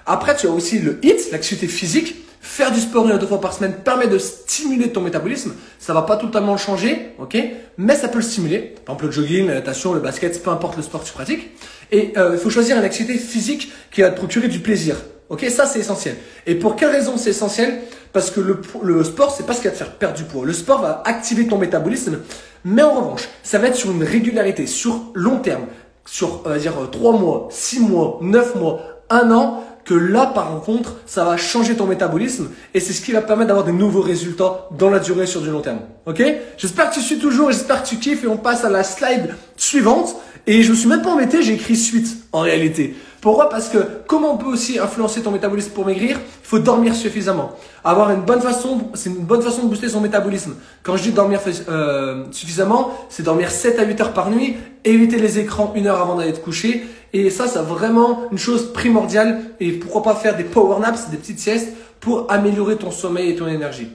Après, 0.06 0.36
tu 0.36 0.48
as 0.48 0.52
aussi 0.52 0.80
le 0.80 1.00
HIT, 1.04 1.32
l'activité 1.32 1.68
physique. 1.68 2.16
Faire 2.40 2.72
du 2.72 2.80
sport 2.80 3.06
une 3.08 3.12
à 3.12 3.18
deux 3.18 3.26
fois 3.26 3.42
par 3.42 3.54
semaine 3.54 3.74
permet 3.74 4.08
de 4.08 4.20
stimuler 4.20 4.92
ton 4.92 5.02
métabolisme. 5.02 5.56
Ça 5.80 5.94
va 5.94 6.04
pas 6.04 6.16
totalement 6.16 6.52
le 6.52 6.60
changer, 6.60 7.14
ok? 7.18 7.36
Mais 7.80 7.96
ça 7.96 8.08
peut 8.08 8.20
le 8.20 8.24
stimuler. 8.24 8.76
Par 8.86 8.96
exemple, 8.96 9.06
le 9.06 9.12
jogging, 9.12 9.48
la 9.48 9.56
natation, 9.56 9.94
le 9.94 10.00
basket, 10.00 10.42
peu 10.44 10.52
importe 10.52 10.78
le 10.78 10.84
sport 10.84 11.02
que 11.02 11.08
tu 11.08 11.14
pratiques. 11.14 11.50
Et 11.92 12.14
euh, 12.18 12.32
il 12.34 12.40
faut 12.40 12.52
choisir 12.52 12.78
une 12.78 12.84
activité 12.84 13.18
physique 13.18 13.72
qui 13.92 14.02
va 14.02 14.12
te 14.12 14.18
procurer 14.18 14.48
du 14.48 14.60
plaisir. 14.60 14.96
Ok, 15.30 15.46
ça 15.50 15.66
c'est 15.66 15.80
essentiel. 15.80 16.16
Et 16.46 16.56
pour 16.56 16.76
quelle 16.76 16.92
raison 16.92 17.18
c'est 17.18 17.32
essentiel? 17.32 17.82
Parce 18.14 18.32
que 18.32 18.40
le, 18.40 18.62
le 18.84 19.04
sport, 19.04 19.34
c'est 19.36 19.46
pas 19.46 19.54
ce 19.54 19.62
qui 19.62 19.68
va 19.68 19.72
te 19.74 19.78
faire 19.78 19.92
perdre 19.92 20.16
du 20.16 20.24
poids. 20.24 20.46
Le 20.46 20.54
sport 20.54 20.82
va 20.82 21.04
activer 21.06 21.48
ton 21.48 21.58
métabolisme, 21.58 22.20
mais 22.64 22.82
en 22.82 22.94
revanche, 22.94 23.28
ça 23.44 23.58
va 23.58 23.68
être 23.68 23.76
sur 23.76 23.92
une 23.92 24.04
régularité, 24.04 24.68
sur 24.68 25.12
long 25.14 25.40
terme, 25.40 25.66
sur 26.06 26.42
on 26.46 26.50
va 26.50 26.58
dire 26.58 26.74
3 26.92 27.14
mois, 27.14 27.48
6 27.52 27.80
mois, 27.82 28.20
9 28.22 28.56
mois, 28.56 28.82
1 29.10 29.32
an 29.32 29.64
que 29.86 29.94
là, 29.94 30.26
par 30.26 30.62
contre, 30.62 30.96
ça 31.06 31.24
va 31.24 31.38
changer 31.38 31.76
ton 31.76 31.86
métabolisme 31.86 32.50
et 32.74 32.80
c'est 32.80 32.92
ce 32.92 33.02
qui 33.02 33.12
va 33.12 33.22
permettre 33.22 33.50
d'avoir 33.50 33.66
de 33.66 33.72
nouveaux 33.72 34.02
résultats 34.02 34.68
dans 34.78 34.90
la 34.90 35.00
durée 35.00 35.28
sur 35.28 35.42
du 35.42 35.52
long 35.52 35.62
terme. 35.62 35.82
Ok? 36.08 36.24
J'espère 36.58 36.90
que 36.90 36.96
tu 36.96 37.02
suis 37.02 37.20
toujours, 37.20 37.52
j'espère 37.52 37.84
que 37.84 37.88
tu 37.90 37.98
kiffes 37.98 38.24
et 38.24 38.28
on 38.28 38.38
passe 38.38 38.66
à 38.66 38.70
la 38.70 38.84
slide 38.84 39.36
suivante. 39.56 40.16
Et 40.48 40.64
je 40.64 40.72
me 40.72 40.76
suis 40.76 40.88
même 40.88 41.02
pas 41.02 41.12
embêté, 41.12 41.42
j'ai 41.44 41.54
écrit 41.54 41.76
suite 41.76 42.08
en 42.32 42.42
réalité. 42.42 42.96
Pourquoi? 43.26 43.50
Parce 43.50 43.70
que 43.70 43.80
comment 44.06 44.36
on 44.36 44.38
peut 44.38 44.46
aussi 44.46 44.78
influencer 44.78 45.24
ton 45.24 45.32
métabolisme 45.32 45.72
pour 45.72 45.84
maigrir? 45.84 46.20
Il 46.20 46.48
faut 46.48 46.60
dormir 46.60 46.94
suffisamment. 46.94 47.54
Avoir 47.84 48.12
une 48.12 48.22
bonne 48.22 48.40
façon, 48.40 48.82
c'est 48.94 49.10
une 49.10 49.16
bonne 49.16 49.42
façon 49.42 49.64
de 49.64 49.68
booster 49.68 49.90
son 49.90 50.00
métabolisme. 50.00 50.54
Quand 50.84 50.96
je 50.96 51.02
dis 51.02 51.12
dormir 51.12 51.40
euh, 51.68 52.26
suffisamment, 52.30 52.94
c'est 53.10 53.24
dormir 53.24 53.50
7 53.50 53.80
à 53.80 53.84
8 53.84 54.02
heures 54.02 54.14
par 54.14 54.30
nuit, 54.30 54.58
éviter 54.84 55.18
les 55.18 55.40
écrans 55.40 55.74
une 55.76 55.88
heure 55.88 56.00
avant 56.00 56.14
d'aller 56.14 56.34
te 56.34 56.40
coucher. 56.40 56.86
Et 57.14 57.32
ça, 57.32 57.48
c'est 57.48 57.58
vraiment 57.58 58.26
une 58.32 58.38
chose 58.38 58.72
primordiale. 58.72 59.40
Et 59.60 59.72
pourquoi 59.72 60.04
pas 60.04 60.14
faire 60.14 60.38
des 60.38 60.44
power 60.44 60.80
naps, 60.80 61.10
des 61.10 61.18
petites 61.18 61.40
siestes 61.40 61.70
pour 62.02 62.32
améliorer 62.32 62.76
ton 62.76 62.92
sommeil 62.92 63.32
et 63.32 63.36
ton 63.36 63.48
énergie. 63.48 63.88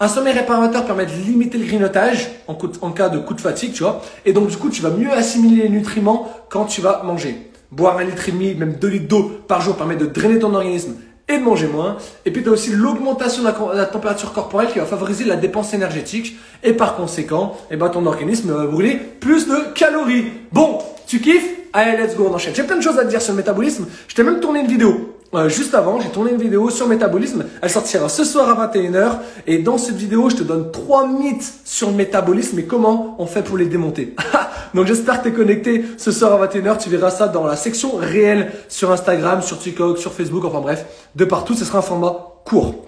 Un 0.00 0.08
sommeil 0.08 0.32
réparateur 0.32 0.86
permet 0.86 1.04
de 1.04 1.12
limiter 1.26 1.58
le 1.58 1.66
grignotage 1.66 2.30
en, 2.46 2.56
en, 2.80 2.90
cas 2.92 3.10
de 3.10 3.18
coup 3.18 3.34
de 3.34 3.42
fatigue, 3.42 3.74
tu 3.74 3.82
vois. 3.82 4.00
Et 4.24 4.32
donc, 4.32 4.48
du 4.48 4.56
coup, 4.56 4.70
tu 4.70 4.80
vas 4.80 4.90
mieux 4.90 5.12
assimiler 5.12 5.64
les 5.64 5.68
nutriments 5.68 6.32
quand 6.48 6.64
tu 6.64 6.80
vas 6.80 7.02
manger. 7.02 7.47
Boire 7.70 7.98
un 7.98 8.04
litre 8.04 8.28
et 8.28 8.32
demi, 8.32 8.54
même 8.54 8.74
deux 8.74 8.88
litres 8.88 9.08
d'eau 9.08 9.30
par 9.46 9.60
jour 9.60 9.76
permet 9.76 9.96
de 9.96 10.06
drainer 10.06 10.38
ton 10.38 10.54
organisme 10.54 10.94
et 11.28 11.38
de 11.38 11.42
manger 11.42 11.66
moins. 11.66 11.98
Et 12.24 12.30
puis 12.30 12.42
tu 12.42 12.48
aussi 12.48 12.70
l'augmentation 12.70 13.42
de 13.42 13.76
la, 13.76 13.86
température 13.86 14.32
corporelle 14.32 14.70
qui 14.72 14.78
va 14.78 14.86
favoriser 14.86 15.24
la 15.24 15.36
dépense 15.36 15.74
énergétique. 15.74 16.36
Et 16.62 16.72
par 16.72 16.96
conséquent, 16.96 17.56
eh 17.70 17.76
ben, 17.76 17.88
ton 17.90 18.06
organisme 18.06 18.50
va 18.52 18.66
brûler 18.66 18.96
plus 18.96 19.46
de 19.46 19.72
calories. 19.74 20.26
Bon, 20.52 20.78
tu 21.06 21.20
kiffes? 21.20 21.56
Allez, 21.74 22.02
let's 22.02 22.16
go, 22.16 22.28
on 22.30 22.34
enchaîne. 22.34 22.54
J'ai 22.54 22.62
plein 22.62 22.76
de 22.76 22.82
choses 22.82 22.98
à 22.98 23.04
te 23.04 23.10
dire 23.10 23.20
sur 23.20 23.32
le 23.32 23.36
métabolisme. 23.36 23.86
Je 24.08 24.14
t'ai 24.14 24.22
même 24.22 24.40
tourné 24.40 24.60
une 24.60 24.66
vidéo 24.66 25.07
euh, 25.34 25.48
juste 25.50 25.74
avant, 25.74 26.00
j'ai 26.00 26.08
tourné 26.08 26.30
une 26.30 26.40
vidéo 26.40 26.70
sur 26.70 26.88
métabolisme. 26.88 27.44
Elle 27.60 27.68
sortira 27.68 28.08
ce 28.08 28.24
soir 28.24 28.48
à 28.48 28.66
21h. 28.66 29.18
Et 29.46 29.58
dans 29.58 29.76
cette 29.76 29.96
vidéo, 29.96 30.30
je 30.30 30.36
te 30.36 30.42
donne 30.42 30.70
trois 30.72 31.06
mythes 31.06 31.52
sur 31.64 31.90
le 31.90 31.96
métabolisme 31.96 32.58
et 32.58 32.64
comment 32.64 33.14
on 33.18 33.26
fait 33.26 33.42
pour 33.42 33.58
les 33.58 33.66
démonter. 33.66 34.14
Donc 34.74 34.86
j'espère 34.86 35.18
que 35.18 35.28
tu 35.28 35.34
es 35.34 35.36
connecté 35.36 35.84
ce 35.98 36.12
soir 36.12 36.40
à 36.40 36.46
21h. 36.46 36.78
Tu 36.78 36.88
verras 36.88 37.10
ça 37.10 37.28
dans 37.28 37.44
la 37.44 37.56
section 37.56 37.96
réelle 37.96 38.52
sur 38.68 38.90
Instagram, 38.90 39.42
sur 39.42 39.58
TikTok, 39.58 39.98
sur 39.98 40.14
Facebook, 40.14 40.44
enfin 40.46 40.60
bref, 40.60 40.86
de 41.14 41.24
partout. 41.26 41.54
Ce 41.54 41.64
sera 41.64 41.78
un 41.78 41.82
format 41.82 42.16
court. 42.44 42.86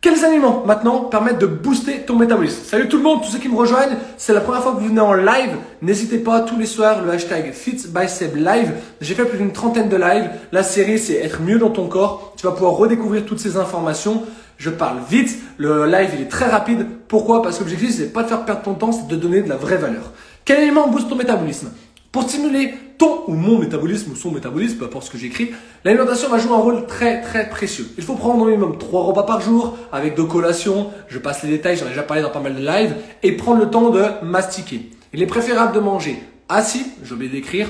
Quels 0.00 0.24
aliments 0.24 0.62
maintenant 0.64 1.00
permettent 1.00 1.40
de 1.40 1.46
booster 1.46 2.02
ton 2.06 2.14
métabolisme? 2.14 2.62
Salut 2.64 2.86
tout 2.86 2.98
le 2.98 3.02
monde, 3.02 3.20
tous 3.20 3.32
ceux 3.32 3.38
qui 3.38 3.48
me 3.48 3.56
rejoignent, 3.56 3.96
c'est 4.16 4.32
la 4.32 4.40
première 4.40 4.62
fois 4.62 4.72
que 4.72 4.78
vous 4.78 4.86
venez 4.86 5.00
en 5.00 5.12
live. 5.12 5.56
N'hésitez 5.82 6.18
pas 6.18 6.42
tous 6.42 6.56
les 6.56 6.66
soirs 6.66 7.02
le 7.02 7.10
hashtag 7.10 7.52
FitBySebLive. 7.52 8.74
J'ai 9.00 9.14
fait 9.16 9.24
plus 9.24 9.38
d'une 9.38 9.50
trentaine 9.50 9.88
de 9.88 9.96
lives. 9.96 10.30
La 10.52 10.62
série 10.62 11.00
c'est 11.00 11.14
être 11.14 11.42
mieux 11.42 11.58
dans 11.58 11.70
ton 11.70 11.88
corps. 11.88 12.32
Tu 12.36 12.46
vas 12.46 12.52
pouvoir 12.52 12.74
redécouvrir 12.74 13.24
toutes 13.26 13.40
ces 13.40 13.56
informations. 13.56 14.22
Je 14.56 14.70
parle 14.70 14.98
vite, 15.10 15.36
le 15.56 15.86
live 15.86 16.10
il 16.14 16.22
est 16.22 16.28
très 16.28 16.46
rapide. 16.46 16.86
Pourquoi? 17.08 17.42
Parce 17.42 17.58
que 17.58 17.64
l'objectif 17.64 17.90
c'est 17.90 18.12
pas 18.12 18.22
de 18.22 18.28
faire 18.28 18.44
perdre 18.44 18.62
ton 18.62 18.74
temps, 18.74 18.92
c'est 18.92 19.08
de 19.08 19.16
donner 19.16 19.42
de 19.42 19.48
la 19.48 19.56
vraie 19.56 19.78
valeur. 19.78 20.12
Quel 20.44 20.60
élément 20.60 20.86
booste 20.86 21.08
ton 21.08 21.16
métabolisme? 21.16 21.72
Pour 22.12 22.22
stimuler 22.22 22.72
ton 22.98 23.22
ou 23.28 23.34
mon 23.34 23.58
métabolisme 23.58 24.12
ou 24.12 24.16
son 24.16 24.30
métabolisme, 24.30 24.76
peu 24.76 24.84
importe 24.84 25.06
ce 25.06 25.10
que 25.10 25.18
j'écris, 25.18 25.52
l'alimentation 25.84 26.28
va 26.28 26.38
jouer 26.38 26.52
un 26.52 26.56
rôle 26.56 26.86
très 26.86 27.20
très 27.20 27.48
précieux. 27.48 27.88
Il 27.96 28.04
faut 28.04 28.14
prendre 28.14 28.42
au 28.42 28.46
minimum 28.46 28.76
3 28.76 29.04
repas 29.04 29.22
par 29.22 29.40
jour 29.40 29.78
avec 29.92 30.16
deux 30.16 30.24
collations, 30.24 30.90
je 31.08 31.18
passe 31.18 31.42
les 31.44 31.50
détails, 31.50 31.76
j'en 31.76 31.86
ai 31.86 31.90
déjà 31.90 32.02
parlé 32.02 32.22
dans 32.22 32.30
pas 32.30 32.40
mal 32.40 32.54
de 32.56 32.60
lives, 32.60 32.94
et 33.22 33.32
prendre 33.32 33.60
le 33.60 33.70
temps 33.70 33.90
de 33.90 34.02
mastiquer. 34.22 34.90
Il 35.14 35.22
est 35.22 35.26
préférable 35.26 35.74
de 35.74 35.80
manger 35.80 36.22
assis, 36.48 36.84
j'ai 37.02 37.14
oublié 37.14 37.30
d'écrire, 37.30 37.68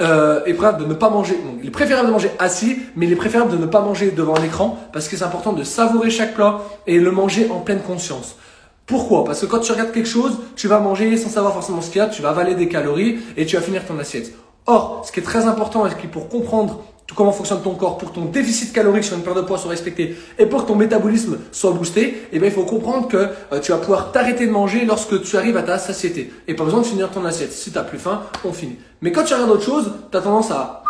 euh, 0.00 0.44
est 0.44 0.52
préférable 0.52 0.84
de 0.84 0.88
ne 0.88 0.94
pas 0.94 1.08
manger. 1.08 1.38
il 1.62 1.68
est 1.68 1.70
préférable 1.70 2.08
de 2.08 2.12
manger 2.12 2.30
assis, 2.38 2.78
mais 2.96 3.06
il 3.06 3.12
est 3.12 3.16
préférable 3.16 3.52
de 3.52 3.56
ne 3.56 3.66
pas 3.66 3.80
manger 3.80 4.10
devant 4.10 4.38
l'écran 4.38 4.78
parce 4.92 5.08
que 5.08 5.16
c'est 5.16 5.24
important 5.24 5.52
de 5.52 5.62
savourer 5.62 6.10
chaque 6.10 6.34
plat 6.34 6.60
et 6.86 6.98
le 6.98 7.10
manger 7.10 7.48
en 7.50 7.60
pleine 7.60 7.80
conscience. 7.80 8.36
Pourquoi? 8.84 9.24
Parce 9.24 9.40
que 9.40 9.46
quand 9.46 9.60
tu 9.60 9.72
regardes 9.72 9.92
quelque 9.92 10.08
chose, 10.08 10.38
tu 10.54 10.68
vas 10.68 10.78
manger 10.80 11.16
sans 11.16 11.28
savoir 11.28 11.52
forcément 11.52 11.80
ce 11.80 11.90
qu'il 11.90 11.98
y 11.98 12.04
a, 12.04 12.06
tu 12.06 12.22
vas 12.22 12.28
avaler 12.28 12.54
des 12.54 12.68
calories 12.68 13.18
et 13.36 13.46
tu 13.46 13.56
vas 13.56 13.62
finir 13.62 13.84
ton 13.84 13.98
assiette. 13.98 14.32
Or, 14.66 15.02
ce 15.06 15.12
qui 15.12 15.20
est 15.20 15.22
très 15.22 15.46
important 15.46 15.86
et 15.86 15.94
qui 15.94 16.06
pour 16.06 16.28
comprendre 16.28 16.82
tout 17.06 17.14
comment 17.14 17.30
fonctionne 17.30 17.62
ton 17.62 17.74
corps, 17.74 17.98
pour 17.98 18.10
que 18.10 18.16
ton 18.16 18.24
déficit 18.24 18.72
calorique 18.72 19.04
sur 19.04 19.16
une 19.16 19.22
perte 19.22 19.36
de 19.36 19.42
poids 19.42 19.58
soit 19.58 19.70
respecté 19.70 20.16
et 20.38 20.46
pour 20.46 20.62
que 20.64 20.68
ton 20.68 20.74
métabolisme 20.74 21.38
soit 21.52 21.70
boosté, 21.70 22.26
eh 22.32 22.38
bien, 22.40 22.48
il 22.48 22.54
faut 22.54 22.64
comprendre 22.64 23.06
que 23.06 23.28
euh, 23.52 23.60
tu 23.60 23.70
vas 23.70 23.78
pouvoir 23.78 24.10
t'arrêter 24.10 24.46
de 24.46 24.50
manger 24.50 24.84
lorsque 24.84 25.22
tu 25.22 25.36
arrives 25.36 25.56
à 25.56 25.62
ta 25.62 25.78
satiété. 25.78 26.32
Et 26.48 26.54
pas 26.54 26.64
besoin 26.64 26.80
de 26.80 26.86
finir 26.86 27.10
ton 27.10 27.24
assiette. 27.24 27.52
Si 27.52 27.70
tu 27.70 27.78
n'as 27.78 27.84
plus 27.84 27.98
faim, 27.98 28.22
on 28.44 28.52
finit. 28.52 28.76
Mais 29.02 29.12
quand 29.12 29.22
tu 29.22 29.34
regardes 29.34 29.52
autre 29.52 29.62
chose, 29.62 29.92
tu 30.10 30.16
as 30.16 30.20
tendance 30.20 30.50
à 30.50 30.82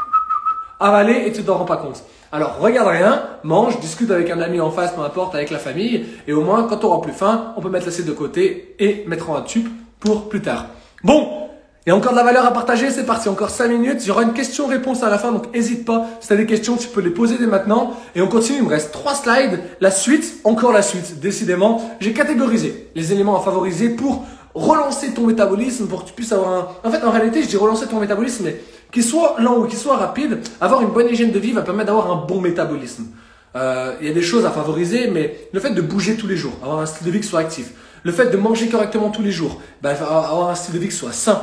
avaler 0.81 1.25
et 1.27 1.33
tu 1.33 1.43
t'en 1.43 1.59
rends 1.59 1.65
pas 1.67 1.77
compte. 1.77 2.03
Alors 2.33 2.59
regarde 2.61 2.89
rien, 2.89 3.23
mange, 3.45 3.79
discute 3.81 4.11
avec 4.11 4.31
un 4.31 4.41
ami 4.41 4.59
en 4.59 4.71
face, 4.71 4.93
peu 4.93 5.03
importe, 5.03 5.35
avec 5.35 5.51
la 5.51 5.59
famille, 5.59 6.07
et 6.27 6.33
au 6.33 6.43
moins 6.43 6.65
quand 6.65 6.79
tu 6.79 6.87
auras 6.87 7.01
plus 7.01 7.13
faim, 7.13 7.53
on 7.57 7.61
peut 7.61 7.69
mettre 7.69 7.87
l'assiette 7.87 8.07
de 8.07 8.13
côté 8.13 8.75
et 8.79 9.05
mettre 9.07 9.31
en 9.31 9.37
un 9.37 9.43
tube 9.43 9.69
pour 10.01 10.29
plus 10.29 10.43
tard. 10.43 10.67
Bon, 11.05 11.46
a 11.93 11.97
encore 11.97 12.13
de 12.13 12.17
la 12.17 12.25
valeur 12.25 12.45
à 12.45 12.53
partager, 12.53 12.91
c'est 12.91 13.07
parti, 13.07 13.29
encore 13.29 13.51
5 13.51 13.69
minutes, 13.69 13.99
il 14.03 14.09
y 14.09 14.11
aura 14.11 14.23
une 14.23 14.33
question-réponse 14.33 15.03
à 15.03 15.11
la 15.11 15.19
fin, 15.19 15.31
donc 15.31 15.55
n'hésite 15.55 15.85
pas, 15.85 16.07
si 16.21 16.27
tu 16.27 16.33
as 16.33 16.37
des 16.37 16.47
questions, 16.47 16.77
tu 16.77 16.89
peux 16.89 17.01
les 17.01 17.11
poser 17.11 17.39
dès 17.39 17.47
maintenant, 17.47 17.95
et 18.15 18.21
on 18.21 18.27
continue, 18.29 18.59
il 18.59 18.65
me 18.65 18.71
reste 18.71 18.91
3 18.93 19.15
slides, 19.15 19.61
la 19.81 19.91
suite, 19.93 20.41
encore 20.43 20.73
la 20.73 20.83
suite, 20.83 21.21
décidément, 21.21 21.97
j'ai 22.01 22.13
catégorisé 22.13 22.89
les 22.97 23.13
éléments 23.13 23.39
à 23.39 23.45
favoriser 23.45 23.91
pour 23.91 24.25
relancer 24.57 25.13
ton 25.13 25.27
métabolisme, 25.27 25.87
pour 25.87 26.03
que 26.03 26.09
tu 26.09 26.15
puisses 26.15 26.33
avoir 26.33 26.51
un... 26.51 26.69
En 26.83 26.91
fait, 26.91 27.05
en 27.05 27.11
réalité, 27.11 27.43
je 27.43 27.49
dis 27.49 27.57
relancer 27.57 27.87
ton 27.87 28.01
métabolisme, 28.01 28.45
mais 28.47 28.57
qu'il 28.91 29.05
soit 29.05 29.37
lent 29.39 29.59
ou 29.59 29.67
qu'il 29.67 29.79
soit 29.79 29.97
rapide, 29.97 30.41
avoir 30.61 30.81
une 30.81 30.89
bonne 30.89 31.09
hygiène 31.09 31.31
de 31.31 31.39
vie 31.39 31.53
va 31.53 31.63
permettre 31.63 31.89
d'avoir 31.89 32.11
un 32.11 32.25
bon 32.27 32.41
métabolisme. 32.41 33.07
Euh, 33.55 33.95
il 34.01 34.09
y 34.09 34.11
a 34.11 34.15
des 34.15 34.23
choses 34.23 34.45
à 34.45 34.51
favoriser, 34.51 35.09
mais 35.11 35.49
le 35.53 35.61
fait 35.61 35.71
de 35.71 35.83
bouger 35.83 36.17
tous 36.17 36.27
les 36.27 36.37
jours, 36.37 36.53
avoir 36.63 36.81
un 36.81 36.87
style 36.87 37.07
de 37.07 37.13
vie 37.13 37.21
qui 37.21 37.29
soit 37.29 37.41
actif, 37.41 37.73
le 38.03 38.13
fait 38.13 38.31
de 38.31 38.37
manger 38.37 38.69
correctement 38.69 39.11
tous 39.11 39.23
les 39.23 39.31
jours, 39.31 39.61
bah, 39.83 39.91
avoir 39.91 40.49
un 40.49 40.55
style 40.55 40.75
de 40.75 40.79
vie 40.79 40.89
qui 40.89 40.95
soit 40.95 41.13
sain, 41.13 41.43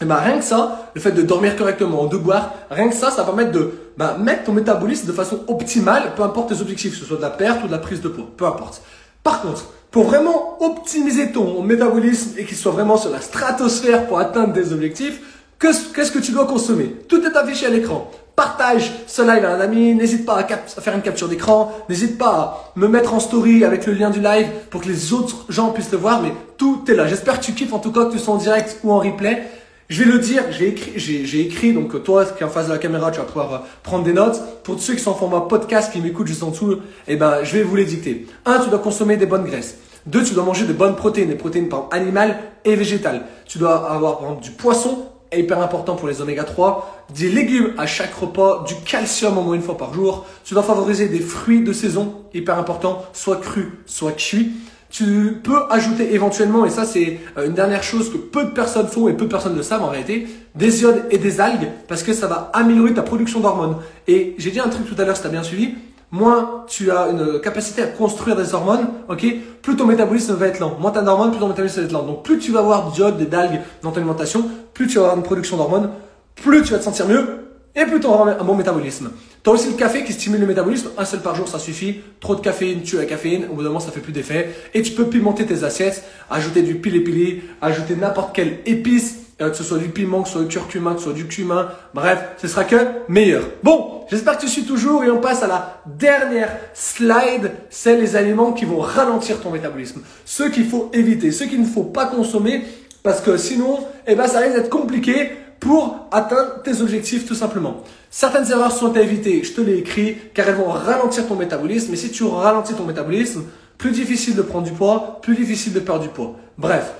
et 0.00 0.04
bah 0.04 0.20
rien 0.24 0.38
que 0.38 0.44
ça, 0.44 0.90
le 0.94 1.00
fait 1.00 1.10
de 1.10 1.22
dormir 1.22 1.56
correctement, 1.56 2.06
de 2.06 2.16
boire, 2.16 2.54
rien 2.70 2.88
que 2.88 2.94
ça, 2.94 3.10
ça 3.10 3.22
va 3.22 3.24
permettre 3.24 3.50
de 3.50 3.72
bah, 3.96 4.16
mettre 4.18 4.44
ton 4.44 4.52
métabolisme 4.52 5.08
de 5.08 5.12
façon 5.12 5.40
optimale, 5.48 6.12
peu 6.16 6.22
importe 6.22 6.50
tes 6.50 6.60
objectifs, 6.60 6.92
que 6.92 6.98
ce 6.98 7.04
soit 7.04 7.16
de 7.16 7.22
la 7.22 7.30
perte 7.30 7.64
ou 7.64 7.66
de 7.66 7.72
la 7.72 7.78
prise 7.78 8.00
de 8.00 8.08
poids, 8.08 8.28
peu 8.36 8.46
importe. 8.46 8.82
Par 9.24 9.42
contre, 9.42 9.64
pour 9.90 10.04
vraiment 10.04 10.62
optimiser 10.62 11.32
ton 11.32 11.62
métabolisme 11.62 12.38
et 12.38 12.44
qu'il 12.44 12.56
soit 12.56 12.70
vraiment 12.70 12.96
sur 12.96 13.10
la 13.10 13.20
stratosphère 13.20 14.06
pour 14.06 14.20
atteindre 14.20 14.52
des 14.52 14.72
objectifs, 14.72 15.20
qu'est-ce 15.58 16.12
que 16.12 16.20
tu 16.20 16.30
dois 16.30 16.46
consommer? 16.46 16.94
Tout 17.08 17.24
est 17.24 17.36
affiché 17.36 17.66
à 17.66 17.70
l'écran. 17.70 18.08
Partage 18.36 18.92
ce 19.08 19.22
live 19.22 19.44
à 19.44 19.54
un 19.54 19.60
ami, 19.60 19.96
n'hésite 19.96 20.24
pas 20.24 20.34
à, 20.34 20.44
à, 20.44 20.80
faire 20.80 20.94
une 20.94 21.02
capture 21.02 21.28
d'écran, 21.28 21.72
n'hésite 21.88 22.18
pas 22.18 22.72
à 22.76 22.78
me 22.78 22.86
mettre 22.86 23.14
en 23.14 23.18
story 23.18 23.64
avec 23.64 23.84
le 23.86 23.94
lien 23.94 24.10
du 24.10 24.20
live 24.20 24.46
pour 24.70 24.80
que 24.80 24.86
les 24.86 25.12
autres 25.12 25.46
gens 25.48 25.70
puissent 25.70 25.90
le 25.90 25.98
voir, 25.98 26.22
mais 26.22 26.32
tout 26.56 26.84
est 26.86 26.94
là. 26.94 27.08
J'espère 27.08 27.40
que 27.40 27.44
tu 27.44 27.52
kiffes 27.52 27.72
en 27.72 27.80
tout 27.80 27.90
cas, 27.90 28.04
que 28.04 28.12
tu 28.12 28.20
sois 28.20 28.34
en 28.34 28.38
direct 28.38 28.78
ou 28.84 28.92
en 28.92 28.98
replay. 28.98 29.42
Je 29.88 30.04
vais 30.04 30.10
le 30.10 30.18
dire, 30.18 30.42
j'ai 30.50 30.68
écrit, 30.68 31.40
écrit, 31.40 31.72
donc 31.72 32.02
toi 32.04 32.26
qui 32.26 32.42
es 32.42 32.46
en 32.46 32.50
face 32.50 32.66
de 32.66 32.72
la 32.72 32.78
caméra, 32.78 33.10
tu 33.10 33.20
vas 33.20 33.24
pouvoir 33.24 33.54
euh, 33.54 33.58
prendre 33.82 34.04
des 34.04 34.12
notes. 34.12 34.38
Pour 34.62 34.78
ceux 34.78 34.92
qui 34.92 35.00
sont 35.00 35.12
en 35.12 35.14
format 35.14 35.40
podcast, 35.40 35.90
qui 35.90 36.02
m'écoutent 36.02 36.26
juste 36.26 36.42
en 36.42 36.50
dessous, 36.50 36.76
eh 37.06 37.16
ben, 37.16 37.42
je 37.42 37.56
vais 37.56 37.62
vous 37.62 37.74
les 37.74 37.86
dicter. 37.86 38.26
Un, 38.44 38.58
tu 38.58 38.68
dois 38.68 38.80
consommer 38.80 39.16
des 39.16 39.24
bonnes 39.24 39.46
graisses. 39.46 39.78
Deux, 40.04 40.22
tu 40.22 40.34
dois 40.34 40.44
manger 40.44 40.66
de 40.66 40.74
bonnes 40.74 40.94
protéines, 40.94 41.30
des 41.30 41.36
protéines 41.36 41.70
animales 41.90 42.36
et 42.66 42.76
végétales. 42.76 43.24
Tu 43.46 43.56
dois 43.56 43.90
avoir 43.90 44.18
par 44.18 44.28
exemple, 44.28 44.44
du 44.44 44.50
poisson, 44.50 45.06
hyper 45.34 45.58
important 45.62 45.96
pour 45.96 46.06
les 46.06 46.20
oméga 46.20 46.44
3, 46.44 47.06
des 47.14 47.30
légumes 47.30 47.72
à 47.78 47.86
chaque 47.86 48.12
repas, 48.12 48.64
du 48.64 48.74
calcium 48.84 49.38
au 49.38 49.42
moins 49.42 49.54
une 49.54 49.62
fois 49.62 49.78
par 49.78 49.94
jour. 49.94 50.26
Tu 50.44 50.52
dois 50.52 50.62
favoriser 50.62 51.08
des 51.08 51.20
fruits 51.20 51.62
de 51.64 51.72
saison, 51.72 52.24
hyper 52.34 52.58
important, 52.58 53.06
soit 53.14 53.40
crus, 53.40 53.68
soit 53.86 54.12
cuits. 54.12 54.52
Tu 54.90 55.40
peux 55.42 55.64
ajouter 55.70 56.14
éventuellement, 56.14 56.64
et 56.64 56.70
ça 56.70 56.84
c'est 56.84 57.20
euh, 57.36 57.46
une 57.46 57.52
dernière 57.52 57.82
chose 57.82 58.10
que 58.10 58.16
peu 58.16 58.44
de 58.44 58.50
personnes 58.50 58.88
font 58.88 59.08
et 59.08 59.12
peu 59.12 59.26
de 59.26 59.30
personnes 59.30 59.54
le 59.54 59.62
savent 59.62 59.82
en 59.82 59.90
réalité, 59.90 60.26
des 60.54 60.82
iodes 60.82 61.02
et 61.10 61.18
des 61.18 61.40
algues 61.40 61.68
parce 61.88 62.02
que 62.02 62.14
ça 62.14 62.26
va 62.26 62.50
améliorer 62.54 62.94
ta 62.94 63.02
production 63.02 63.40
d'hormones. 63.40 63.76
Et 64.06 64.34
j'ai 64.38 64.50
dit 64.50 64.60
un 64.60 64.68
truc 64.68 64.86
tout 64.86 65.00
à 65.00 65.04
l'heure, 65.04 65.16
si 65.16 65.22
tu 65.22 65.28
as 65.28 65.30
bien 65.30 65.42
suivi, 65.42 65.74
moins 66.10 66.64
tu 66.68 66.90
as 66.90 67.08
une 67.08 67.38
capacité 67.40 67.82
à 67.82 67.86
construire 67.86 68.34
des 68.34 68.54
hormones, 68.54 68.88
ok, 69.10 69.26
plus 69.60 69.76
ton 69.76 69.84
métabolisme 69.84 70.34
va 70.34 70.46
être 70.46 70.58
lent. 70.58 70.76
Moins 70.80 70.90
tu 70.90 70.98
as 70.98 71.02
d'hormones, 71.02 71.30
plus 71.30 71.40
ton 71.40 71.48
métabolisme 71.48 71.80
va 71.80 71.86
être 71.86 71.92
lent. 71.92 72.04
Donc 72.04 72.22
plus 72.22 72.38
tu 72.38 72.50
vas 72.50 72.60
avoir 72.60 72.90
d'iodes, 72.92 73.18
d'algues 73.28 73.60
dans 73.82 73.90
ton 73.90 73.98
alimentation, 73.98 74.44
plus 74.72 74.86
tu 74.86 74.94
vas 74.94 75.02
avoir 75.02 75.16
une 75.16 75.22
production 75.22 75.58
d'hormones, 75.58 75.90
plus 76.34 76.62
tu 76.62 76.72
vas 76.72 76.78
te 76.78 76.84
sentir 76.84 77.06
mieux, 77.06 77.47
et 77.78 78.06
auras 78.06 78.36
un 78.38 78.44
bon 78.44 78.54
métabolisme. 78.54 79.10
Tu 79.42 79.50
as 79.50 79.52
aussi 79.52 79.68
le 79.68 79.76
café 79.76 80.04
qui 80.04 80.12
stimule 80.12 80.40
le 80.40 80.46
métabolisme. 80.46 80.90
Un 80.98 81.04
seul 81.04 81.20
par 81.20 81.34
jour, 81.34 81.48
ça 81.48 81.58
suffit. 81.58 82.00
Trop 82.20 82.34
de 82.34 82.40
caféine 82.40 82.82
tue 82.82 82.96
la 82.96 83.04
caféine. 83.04 83.46
Au 83.50 83.54
bout 83.54 83.62
d'un 83.62 83.68
moment, 83.68 83.80
ça 83.80 83.92
fait 83.92 84.00
plus 84.00 84.12
d'effet. 84.12 84.50
Et 84.74 84.82
tu 84.82 84.92
peux 84.92 85.06
pimenter 85.06 85.46
tes 85.46 85.64
assiettes, 85.64 86.02
ajouter 86.30 86.62
du 86.62 86.76
pili-pili, 86.76 87.42
ajouter 87.62 87.94
n'importe 87.94 88.34
quelle 88.34 88.58
épice, 88.66 89.18
euh, 89.40 89.50
que 89.50 89.56
ce 89.56 89.62
soit 89.62 89.78
du 89.78 89.88
piment, 89.88 90.22
que 90.22 90.28
ce 90.28 90.34
soit 90.34 90.42
du 90.42 90.48
curcuma, 90.48 90.92
que 90.92 90.98
ce 90.98 91.04
soit 91.04 91.12
du 91.12 91.26
cumin. 91.26 91.68
Bref, 91.94 92.18
ce 92.38 92.48
sera 92.48 92.64
que 92.64 92.76
meilleur. 93.08 93.44
Bon, 93.62 94.02
j'espère 94.10 94.36
que 94.36 94.42
tu 94.42 94.48
suis 94.48 94.64
toujours 94.64 95.04
et 95.04 95.10
on 95.10 95.20
passe 95.20 95.44
à 95.44 95.46
la 95.46 95.80
dernière 95.86 96.50
slide. 96.74 97.52
C'est 97.70 97.96
les 97.96 98.16
aliments 98.16 98.52
qui 98.52 98.64
vont 98.64 98.80
ralentir 98.80 99.40
ton 99.40 99.50
métabolisme. 99.50 100.02
Ceux 100.24 100.50
qu'il 100.50 100.66
faut 100.66 100.90
éviter, 100.92 101.30
ceux 101.30 101.46
qu'il 101.46 101.60
ne 101.60 101.66
faut 101.66 101.84
pas 101.84 102.06
consommer 102.06 102.64
parce 103.04 103.20
que 103.20 103.36
sinon, 103.36 103.78
eh 104.06 104.16
ben, 104.16 104.26
ça 104.26 104.40
risque 104.40 104.56
d'être 104.56 104.70
compliqué 104.70 105.30
pour 105.60 106.08
atteindre 106.10 106.62
tes 106.62 106.80
objectifs 106.80 107.26
tout 107.26 107.34
simplement. 107.34 107.82
Certaines 108.10 108.50
erreurs 108.50 108.72
sont 108.72 108.96
à 108.96 109.00
éviter, 109.00 109.42
je 109.44 109.52
te 109.52 109.60
l'ai 109.60 109.78
écrit, 109.78 110.16
car 110.34 110.48
elles 110.48 110.54
vont 110.54 110.70
ralentir 110.70 111.26
ton 111.26 111.34
métabolisme. 111.34 111.92
Et 111.92 111.96
si 111.96 112.10
tu 112.10 112.24
ralentis 112.24 112.74
ton 112.74 112.84
métabolisme, 112.84 113.44
plus 113.76 113.90
difficile 113.90 114.34
de 114.34 114.42
prendre 114.42 114.66
du 114.66 114.72
poids, 114.72 115.18
plus 115.22 115.36
difficile 115.36 115.72
de 115.72 115.80
perdre 115.80 116.02
du 116.02 116.08
poids. 116.08 116.36
Bref, 116.56 116.92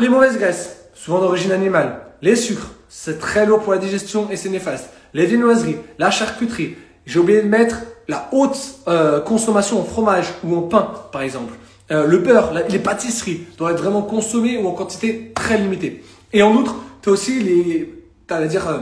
les 0.00 0.08
mauvaises 0.08 0.38
graisses, 0.38 0.76
souvent 0.94 1.20
d'origine 1.20 1.52
animale, 1.52 2.00
les 2.22 2.36
sucres, 2.36 2.70
c'est 2.88 3.18
très 3.18 3.46
lourd 3.46 3.60
pour 3.60 3.72
la 3.72 3.78
digestion 3.78 4.28
et 4.30 4.36
c'est 4.36 4.48
néfaste. 4.48 4.90
Les 5.14 5.26
viennoiseries, 5.26 5.76
la 5.98 6.10
charcuterie, 6.10 6.76
j'ai 7.06 7.18
oublié 7.18 7.42
de 7.42 7.48
mettre 7.48 7.78
la 8.08 8.28
haute 8.32 8.58
euh, 8.88 9.20
consommation 9.20 9.80
en 9.80 9.84
fromage 9.84 10.26
ou 10.44 10.56
en 10.56 10.62
pain, 10.62 10.92
par 11.12 11.22
exemple. 11.22 11.54
Euh, 11.90 12.06
le 12.06 12.18
beurre, 12.18 12.52
les 12.68 12.78
pâtisseries 12.78 13.46
doivent 13.58 13.72
être 13.72 13.82
vraiment 13.82 14.02
consommées 14.02 14.58
ou 14.58 14.66
en 14.68 14.72
quantité 14.72 15.32
très 15.34 15.58
limitée. 15.58 16.02
Et 16.32 16.42
en 16.42 16.54
outre, 16.54 16.76
tu 17.04 17.10
as 17.10 17.12
aussi 17.12 17.38
les. 17.40 18.02
T'as 18.26 18.36
à 18.36 18.46
dire. 18.46 18.66
Euh, 18.66 18.78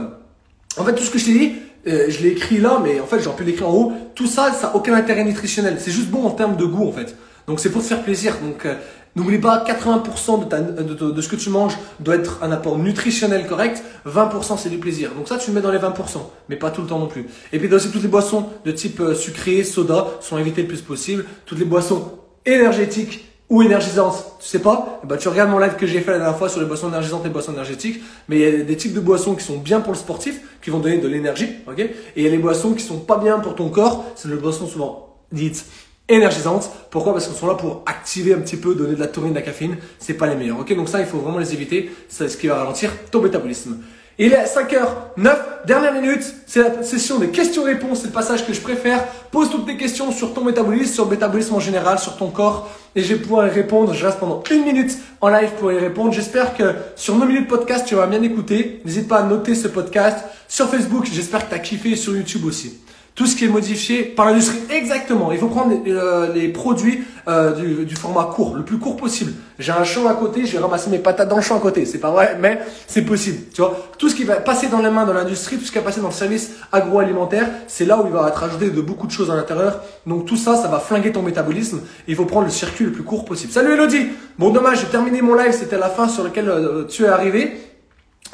en 0.77 0.85
fait, 0.85 0.95
tout 0.95 1.03
ce 1.03 1.11
que 1.11 1.19
je 1.19 1.25
t'ai 1.25 1.33
dit, 1.33 1.55
euh, 1.87 2.05
je 2.07 2.21
l'ai 2.21 2.29
écrit 2.29 2.57
là, 2.57 2.79
mais 2.81 3.01
en 3.01 3.05
fait, 3.05 3.19
j'aurais 3.19 3.35
pu 3.35 3.43
l'écrire 3.43 3.69
en 3.69 3.73
haut. 3.73 3.93
Tout 4.15 4.27
ça, 4.27 4.53
ça 4.53 4.67
n'a 4.67 4.75
aucun 4.75 4.93
intérêt 4.93 5.25
nutritionnel. 5.25 5.75
C'est 5.79 5.91
juste 5.91 6.07
bon 6.07 6.25
en 6.25 6.31
termes 6.31 6.55
de 6.55 6.63
goût, 6.63 6.87
en 6.87 6.93
fait. 6.93 7.15
Donc, 7.47 7.59
c'est 7.59 7.69
pour 7.69 7.81
te 7.81 7.87
faire 7.87 8.01
plaisir. 8.01 8.37
Donc, 8.41 8.65
euh, 8.65 8.75
n'oublie 9.17 9.39
pas, 9.39 9.65
80% 9.67 10.47
de, 10.47 10.93
de, 11.11 11.21
ce 11.21 11.27
que 11.27 11.35
tu 11.35 11.49
manges 11.49 11.77
doit 11.99 12.15
être 12.15 12.39
un 12.41 12.51
apport 12.53 12.79
nutritionnel 12.79 13.45
correct. 13.45 13.83
20% 14.07 14.57
c'est 14.57 14.69
du 14.69 14.77
plaisir. 14.77 15.11
Donc, 15.11 15.27
ça, 15.27 15.37
tu 15.37 15.49
le 15.49 15.55
mets 15.55 15.61
dans 15.61 15.71
les 15.71 15.79
20%, 15.79 15.91
mais 16.47 16.55
pas 16.55 16.71
tout 16.71 16.81
le 16.81 16.87
temps 16.87 16.99
non 16.99 17.07
plus. 17.07 17.27
Et 17.51 17.59
puis, 17.59 17.71
aussi, 17.73 17.91
toutes 17.91 18.03
les 18.03 18.07
boissons 18.07 18.45
de 18.63 18.71
type 18.71 19.01
sucré, 19.15 19.65
soda 19.65 20.07
sont 20.21 20.37
évitées 20.37 20.61
le 20.61 20.69
plus 20.69 20.81
possible. 20.81 21.25
Toutes 21.45 21.59
les 21.59 21.65
boissons 21.65 22.19
énergétiques 22.45 23.32
ou 23.49 23.61
énergisante, 23.61 24.37
tu 24.39 24.47
sais 24.47 24.59
pas, 24.59 25.01
bah, 25.03 25.17
tu 25.17 25.27
regardes 25.27 25.51
mon 25.51 25.59
live 25.59 25.75
que 25.75 25.85
j'ai 25.85 26.01
fait 26.01 26.11
la 26.11 26.17
dernière 26.17 26.37
fois 26.37 26.49
sur 26.49 26.59
les 26.59 26.65
boissons 26.65 26.87
énergisantes 26.87 27.21
et 27.21 27.27
les 27.27 27.33
boissons 27.33 27.51
énergétiques, 27.51 28.01
mais 28.27 28.37
il 28.37 28.41
y 28.41 28.61
a 28.61 28.63
des 28.63 28.77
types 28.77 28.93
de 28.93 28.99
boissons 28.99 29.35
qui 29.35 29.43
sont 29.43 29.57
bien 29.57 29.81
pour 29.81 29.93
le 29.93 29.97
sportif, 29.97 30.41
qui 30.61 30.69
vont 30.69 30.79
donner 30.79 30.97
de 30.97 31.07
l'énergie, 31.07 31.49
ok 31.67 31.79
Et 31.79 31.91
il 32.15 32.23
y 32.23 32.27
a 32.27 32.31
les 32.31 32.37
boissons 32.37 32.73
qui 32.73 32.83
sont 32.83 32.99
pas 32.99 33.17
bien 33.17 33.39
pour 33.39 33.55
ton 33.55 33.69
corps, 33.69 34.05
c'est 34.15 34.29
les 34.29 34.35
boissons 34.35 34.67
souvent 34.67 35.13
dites 35.31 35.65
énergisantes. 36.09 36.69
Pourquoi? 36.89 37.13
Parce 37.13 37.27
qu'elles 37.27 37.35
sont 37.35 37.47
là 37.47 37.55
pour 37.55 37.83
activer 37.85 38.33
un 38.33 38.39
petit 38.39 38.57
peu, 38.57 38.75
donner 38.75 38.95
de 38.95 38.99
la 38.99 39.07
taurine, 39.07 39.31
de 39.31 39.35
la 39.35 39.41
caféine, 39.41 39.77
c'est 39.99 40.13
pas 40.13 40.27
les 40.27 40.35
meilleurs, 40.35 40.59
ok? 40.59 40.75
Donc 40.75 40.89
ça, 40.89 40.99
il 40.99 41.05
faut 41.05 41.17
vraiment 41.17 41.39
les 41.39 41.53
éviter, 41.53 41.91
c'est 42.09 42.29
ce 42.29 42.37
qui 42.37 42.47
va 42.47 42.55
ralentir 42.55 42.91
ton 43.11 43.21
métabolisme. 43.21 43.77
Il 44.19 44.31
est 44.31 44.45
5h09, 44.45 45.35
dernière 45.65 45.91
minute, 45.91 46.21
c'est 46.45 46.61
la 46.61 46.83
session 46.83 47.17
des 47.17 47.29
questions-réponses, 47.29 48.01
c'est 48.01 48.07
le 48.07 48.13
passage 48.13 48.45
que 48.45 48.53
je 48.53 48.61
préfère. 48.61 49.03
Pose 49.31 49.49
toutes 49.49 49.65
tes 49.65 49.75
questions 49.75 50.11
sur 50.11 50.35
ton 50.35 50.43
métabolisme, 50.43 50.93
sur 50.93 51.05
le 51.05 51.11
métabolisme 51.11 51.55
en 51.55 51.59
général, 51.59 51.97
sur 51.97 52.15
ton 52.15 52.29
corps, 52.29 52.69
et 52.95 53.01
je 53.01 53.15
vais 53.15 53.19
pouvoir 53.19 53.47
y 53.47 53.49
répondre. 53.49 53.91
Je 53.95 54.05
reste 54.05 54.19
pendant 54.19 54.43
une 54.51 54.65
minute 54.65 54.95
en 55.19 55.29
live 55.29 55.49
pour 55.59 55.71
y 55.71 55.79
répondre. 55.79 56.13
J'espère 56.13 56.55
que 56.55 56.75
sur 56.95 57.15
nos 57.15 57.25
minutes 57.25 57.47
podcast, 57.47 57.87
tu 57.87 57.95
vas 57.95 58.05
bien 58.05 58.21
écouter. 58.21 58.81
N'hésite 58.85 59.07
pas 59.07 59.17
à 59.17 59.23
noter 59.23 59.55
ce 59.55 59.67
podcast 59.67 60.19
sur 60.47 60.69
Facebook. 60.69 61.07
J'espère 61.11 61.45
que 61.45 61.49
tu 61.49 61.55
as 61.55 61.59
kiffé 61.59 61.95
sur 61.95 62.15
YouTube 62.15 62.45
aussi 62.45 62.79
tout 63.15 63.27
ce 63.27 63.35
qui 63.35 63.45
est 63.45 63.49
modifié 63.49 64.03
par 64.03 64.25
l'industrie. 64.25 64.59
Exactement. 64.71 65.31
Il 65.31 65.37
faut 65.37 65.47
prendre 65.47 65.71
les, 65.85 65.91
euh, 65.91 66.51
produits 66.51 67.03
euh, 67.27 67.85
du, 67.85 67.95
format 67.95 68.25
court, 68.25 68.55
le 68.55 68.63
plus 68.63 68.79
court 68.79 68.97
possible. 68.97 69.33
J'ai 69.59 69.71
un 69.71 69.83
champ 69.83 70.07
à 70.07 70.15
côté, 70.15 70.45
je 70.45 70.53
vais 70.53 70.57
ramasser 70.57 70.89
mes 70.89 70.97
patates 70.97 71.29
dans 71.29 71.35
le 71.35 71.41
champ 71.43 71.57
à 71.57 71.59
côté. 71.59 71.85
C'est 71.85 71.99
pas 71.99 72.09
vrai, 72.09 72.37
mais 72.39 72.59
c'est 72.87 73.03
possible. 73.03 73.37
Tu 73.53 73.61
vois, 73.61 73.91
tout 73.99 74.09
ce 74.09 74.15
qui 74.15 74.23
va 74.23 74.37
passer 74.37 74.67
dans 74.67 74.79
les 74.79 74.89
mains 74.89 75.05
dans 75.05 75.13
l'industrie, 75.13 75.57
tout 75.57 75.65
ce 75.65 75.71
qui 75.71 75.77
va 75.77 75.83
passer 75.83 76.01
dans 76.01 76.07
le 76.07 76.13
service 76.13 76.53
agroalimentaire, 76.71 77.47
c'est 77.67 77.85
là 77.85 78.01
où 78.01 78.07
il 78.07 78.11
va 78.11 78.27
être 78.29 78.43
ajouté 78.43 78.71
de 78.71 78.81
beaucoup 78.81 79.05
de 79.05 79.11
choses 79.11 79.29
à 79.29 79.35
l'intérieur. 79.35 79.81
Donc 80.07 80.25
tout 80.25 80.37
ça, 80.37 80.55
ça 80.55 80.67
va 80.67 80.79
flinguer 80.79 81.11
ton 81.11 81.21
métabolisme. 81.21 81.81
Il 82.07 82.15
faut 82.15 82.25
prendre 82.25 82.45
le 82.45 82.51
circuit 82.51 82.85
le 82.85 82.91
plus 82.91 83.03
court 83.03 83.25
possible. 83.25 83.53
Salut 83.53 83.73
Elodie. 83.73 84.07
Bon 84.39 84.49
dommage, 84.49 84.81
j'ai 84.81 84.87
terminé 84.87 85.21
mon 85.21 85.35
live. 85.35 85.51
C'était 85.51 85.77
la 85.77 85.89
fin 85.89 86.09
sur 86.09 86.23
lequel 86.23 86.49
euh, 86.49 86.85
tu 86.85 87.03
es 87.03 87.07
arrivé. 87.07 87.72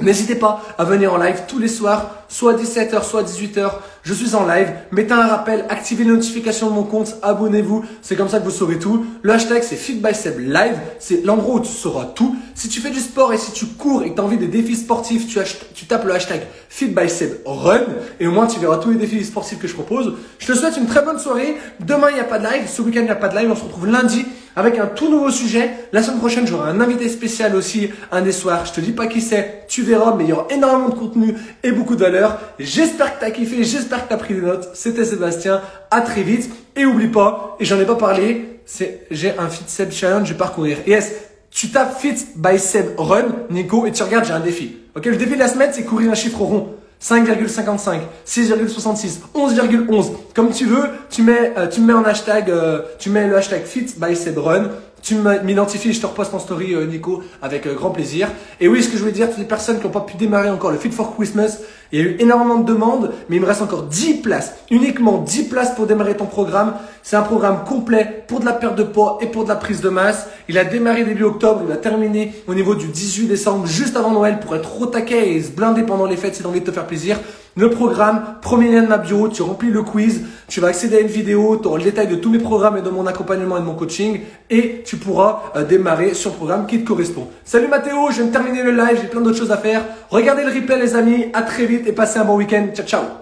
N'hésitez 0.01 0.35
pas 0.35 0.61
à 0.77 0.85
venir 0.85 1.13
en 1.13 1.17
live 1.17 1.41
tous 1.47 1.59
les 1.59 1.67
soirs, 1.67 2.23
soit 2.29 2.53
17h, 2.53 3.03
soit 3.03 3.23
18h. 3.23 3.71
Je 4.03 4.13
suis 4.13 4.33
en 4.33 4.45
live. 4.45 4.71
Mettez 4.91 5.13
un 5.13 5.27
rappel, 5.27 5.65
activez 5.69 6.05
les 6.05 6.11
notifications 6.11 6.69
de 6.69 6.73
mon 6.73 6.83
compte, 6.83 7.17
abonnez-vous. 7.21 7.83
C'est 8.01 8.15
comme 8.15 8.29
ça 8.29 8.39
que 8.39 8.45
vous 8.45 8.51
saurez 8.51 8.79
tout. 8.79 9.05
Le 9.21 9.33
hashtag, 9.33 9.61
c'est 9.61 9.75
FitBySebLive. 9.75 10.77
C'est 10.99 11.25
l'endroit 11.25 11.55
où 11.55 11.59
tu 11.59 11.71
sauras 11.71 12.05
tout. 12.05 12.35
Si 12.55 12.69
tu 12.69 12.79
fais 12.79 12.91
du 12.91 12.99
sport 12.99 13.33
et 13.33 13.37
si 13.37 13.51
tu 13.51 13.65
cours 13.65 14.03
et 14.03 14.11
que 14.11 14.15
tu 14.15 14.21
as 14.21 14.23
envie 14.23 14.37
des 14.37 14.47
défis 14.47 14.77
sportifs, 14.77 15.27
tu, 15.27 15.85
tapes 15.85 16.05
le 16.05 16.13
hashtag 16.13 16.41
FitBySebRun. 16.69 17.81
Et 18.19 18.27
au 18.27 18.31
moins, 18.31 18.47
tu 18.47 18.59
verras 18.59 18.77
tous 18.77 18.91
les 18.91 18.97
défis 18.97 19.25
sportifs 19.25 19.59
que 19.59 19.67
je 19.67 19.73
propose. 19.73 20.13
Je 20.39 20.47
te 20.47 20.53
souhaite 20.57 20.77
une 20.77 20.87
très 20.87 21.03
bonne 21.03 21.19
soirée. 21.19 21.57
Demain, 21.81 22.09
il 22.11 22.15
n'y 22.15 22.21
a 22.21 22.25
pas 22.25 22.39
de 22.39 22.45
live. 22.45 22.67
Ce 22.67 22.81
week-end, 22.81 23.01
il 23.01 23.05
n'y 23.05 23.09
a 23.09 23.15
pas 23.15 23.27
de 23.27 23.37
live. 23.37 23.51
On 23.51 23.55
se 23.55 23.63
retrouve 23.63 23.87
lundi 23.87 24.25
avec 24.59 24.77
un 24.77 24.87
tout 24.87 25.09
nouveau 25.09 25.31
sujet. 25.31 25.71
La 25.91 26.03
semaine 26.03 26.19
prochaine, 26.19 26.45
j'aurai 26.45 26.69
un 26.69 26.81
invité 26.81 27.09
spécial 27.09 27.55
aussi, 27.55 27.89
un 28.11 28.21
des 28.21 28.31
soirs. 28.31 28.65
Je 28.65 28.73
te 28.73 28.81
dis 28.81 28.91
pas 28.91 29.07
qui 29.07 29.21
c'est, 29.21 29.65
tu 29.67 29.81
verras, 29.81 30.15
mais 30.15 30.25
il 30.25 30.29
y 30.29 30.33
aura 30.33 30.47
énormément 30.49 30.89
de 30.89 30.95
contenu 30.95 31.35
et 31.63 31.71
beaucoup 31.71 31.95
de 31.95 32.01
valeur. 32.01 32.39
J'espère 32.59 33.15
que 33.15 33.19
tu 33.19 33.25
as 33.25 33.31
kiffé, 33.31 33.63
j'espère 33.63 34.03
que 34.03 34.09
tu 34.09 34.13
as 34.13 34.17
pris 34.17 34.33
des 34.33 34.41
notes. 34.41 34.69
C'était 34.73 35.05
Sébastien, 35.05 35.61
à 35.91 36.01
très 36.01 36.23
vite. 36.23 36.49
Et 36.75 36.85
oublie 36.85 37.07
pas, 37.07 37.57
et 37.59 37.65
j'en 37.65 37.79
ai 37.79 37.85
pas 37.85 37.95
parlé, 37.95 38.61
c'est 38.65 39.05
j'ai 39.11 39.37
un 39.37 39.49
Fit 39.49 39.63
Seb 39.67 39.91
Challenge, 39.91 40.25
je 40.27 40.33
vais 40.33 40.37
parcourir. 40.37 40.77
Yes, 40.87 41.13
tu 41.51 41.69
tapes 41.69 41.99
Fit 41.99 42.15
by 42.35 42.59
Seb 42.59 42.97
Run, 42.97 43.25
Nico, 43.49 43.85
et 43.85 43.91
tu 43.91 44.03
regardes, 44.03 44.25
j'ai 44.25 44.33
un 44.33 44.39
défi. 44.39 44.77
Ok, 44.95 45.05
le 45.05 45.17
défi 45.17 45.33
de 45.33 45.39
la 45.39 45.47
semaine, 45.47 45.71
c'est 45.73 45.83
courir 45.83 46.11
un 46.11 46.15
chiffre 46.15 46.41
rond. 46.41 46.75
5,55, 47.01 48.01
6,66, 48.27 49.19
11,11. 49.33 50.11
Comme 50.35 50.51
tu 50.51 50.65
veux, 50.65 50.83
tu 51.09 51.23
mets, 51.23 51.53
euh, 51.57 51.67
tu 51.67 51.79
mets 51.79 51.93
en 51.93 52.03
hashtag, 52.03 52.49
euh, 52.49 52.81
tu 52.99 53.09
mets 53.09 53.25
le 53.25 53.37
hashtag 53.37 53.63
fit 53.63 53.87
by 53.97 54.15
run. 54.35 54.69
tu 55.01 55.15
m'identifies, 55.15 55.93
je 55.93 56.01
te 56.01 56.05
reposte 56.05 56.33
en 56.33 56.39
story, 56.39 56.73
euh, 56.73 56.85
Nico, 56.85 57.23
avec 57.41 57.65
grand 57.73 57.91
plaisir. 57.91 58.27
Et 58.59 58.67
oui, 58.67 58.83
ce 58.83 58.89
que 58.89 58.95
je 58.95 58.99
voulais 58.99 59.13
dire, 59.13 59.29
toutes 59.29 59.37
les 59.37 59.45
personnes 59.45 59.79
qui 59.79 59.85
n'ont 59.85 59.93
pas 59.93 60.01
pu 60.01 60.17
démarrer 60.17 60.49
encore 60.49 60.71
le 60.71 60.77
Fit 60.77 60.91
for 60.91 61.15
Christmas, 61.15 61.59
il 61.91 61.99
y 61.99 62.01
a 62.01 62.05
eu 62.05 62.17
énormément 62.19 62.57
de 62.57 62.71
demandes, 62.71 63.11
mais 63.29 63.37
il 63.37 63.41
me 63.41 63.47
reste 63.47 63.61
encore 63.61 63.83
10 63.83 64.21
places, 64.21 64.53
uniquement 64.69 65.17
10 65.17 65.49
places 65.49 65.75
pour 65.75 65.87
démarrer 65.87 66.15
ton 66.15 66.25
programme. 66.25 66.73
C'est 67.01 67.15
un 67.15 67.23
programme 67.23 67.63
complet 67.65 68.23
pour 68.27 68.39
de 68.39 68.45
la 68.45 68.53
perte 68.53 68.75
de 68.75 68.83
poids 68.83 69.17
et 69.21 69.25
pour 69.25 69.43
de 69.43 69.49
la 69.49 69.55
prise 69.55 69.81
de 69.81 69.89
masse. 69.89 70.27
Il 70.47 70.57
a 70.57 70.63
démarré 70.63 71.03
début 71.03 71.23
octobre, 71.23 71.61
il 71.63 71.69
va 71.69 71.77
terminer 71.77 72.33
au 72.47 72.53
niveau 72.53 72.75
du 72.75 72.87
18 72.87 73.27
décembre, 73.27 73.65
juste 73.65 73.97
avant 73.97 74.11
Noël, 74.11 74.39
pour 74.39 74.55
être 74.55 74.79
au 74.79 74.85
taquet 74.85 75.33
et 75.33 75.41
se 75.41 75.51
blinder 75.51 75.83
pendant 75.83 76.05
les 76.05 76.17
fêtes 76.17 76.35
si 76.35 76.41
tu 76.41 76.47
as 76.47 76.49
envie 76.49 76.61
de 76.61 76.65
te 76.65 76.71
faire 76.71 76.85
plaisir. 76.85 77.17
Le 77.59 77.69
programme, 77.71 78.35
premier 78.41 78.71
lien 78.71 78.83
de 78.83 78.87
ma 78.87 78.97
bio, 78.97 79.27
tu 79.27 79.41
remplis 79.41 79.69
le 79.69 79.81
quiz, 79.81 80.21
tu 80.47 80.61
vas 80.61 80.67
accéder 80.67 80.97
à 80.97 80.99
une 81.01 81.07
vidéo, 81.07 81.57
tu 81.61 81.67
auras 81.67 81.77
le 81.77 81.83
détail 81.83 82.07
de 82.07 82.15
tous 82.15 82.29
mes 82.29 82.37
programmes 82.37 82.77
et 82.77 82.81
de 82.81 82.89
mon 82.89 83.05
accompagnement 83.05 83.57
et 83.57 83.59
de 83.59 83.65
mon 83.65 83.73
coaching 83.73 84.21
et 84.49 84.81
tu 84.85 84.97
pourras 84.97 85.51
euh, 85.55 85.65
démarrer 85.65 86.13
sur 86.13 86.29
le 86.29 86.37
programme 86.37 86.67
qui 86.67 86.81
te 86.81 86.87
correspond. 86.87 87.27
Salut 87.43 87.67
Mathéo, 87.67 88.11
je 88.11 88.17
viens 88.17 88.25
de 88.27 88.31
terminer 88.31 88.63
le 88.63 88.71
live, 88.71 88.99
j'ai 89.01 89.07
plein 89.07 89.21
d'autres 89.21 89.37
choses 89.37 89.51
à 89.51 89.57
faire. 89.57 89.81
Regardez 90.09 90.43
le 90.43 90.53
replay 90.53 90.79
les 90.79 90.95
amis, 90.95 91.25
à 91.33 91.41
très 91.41 91.65
et 91.85 91.93
passez 91.93 92.19
un 92.19 92.25
bon 92.25 92.35
week-end. 92.35 92.67
Ciao 92.73 92.85
ciao 92.85 93.18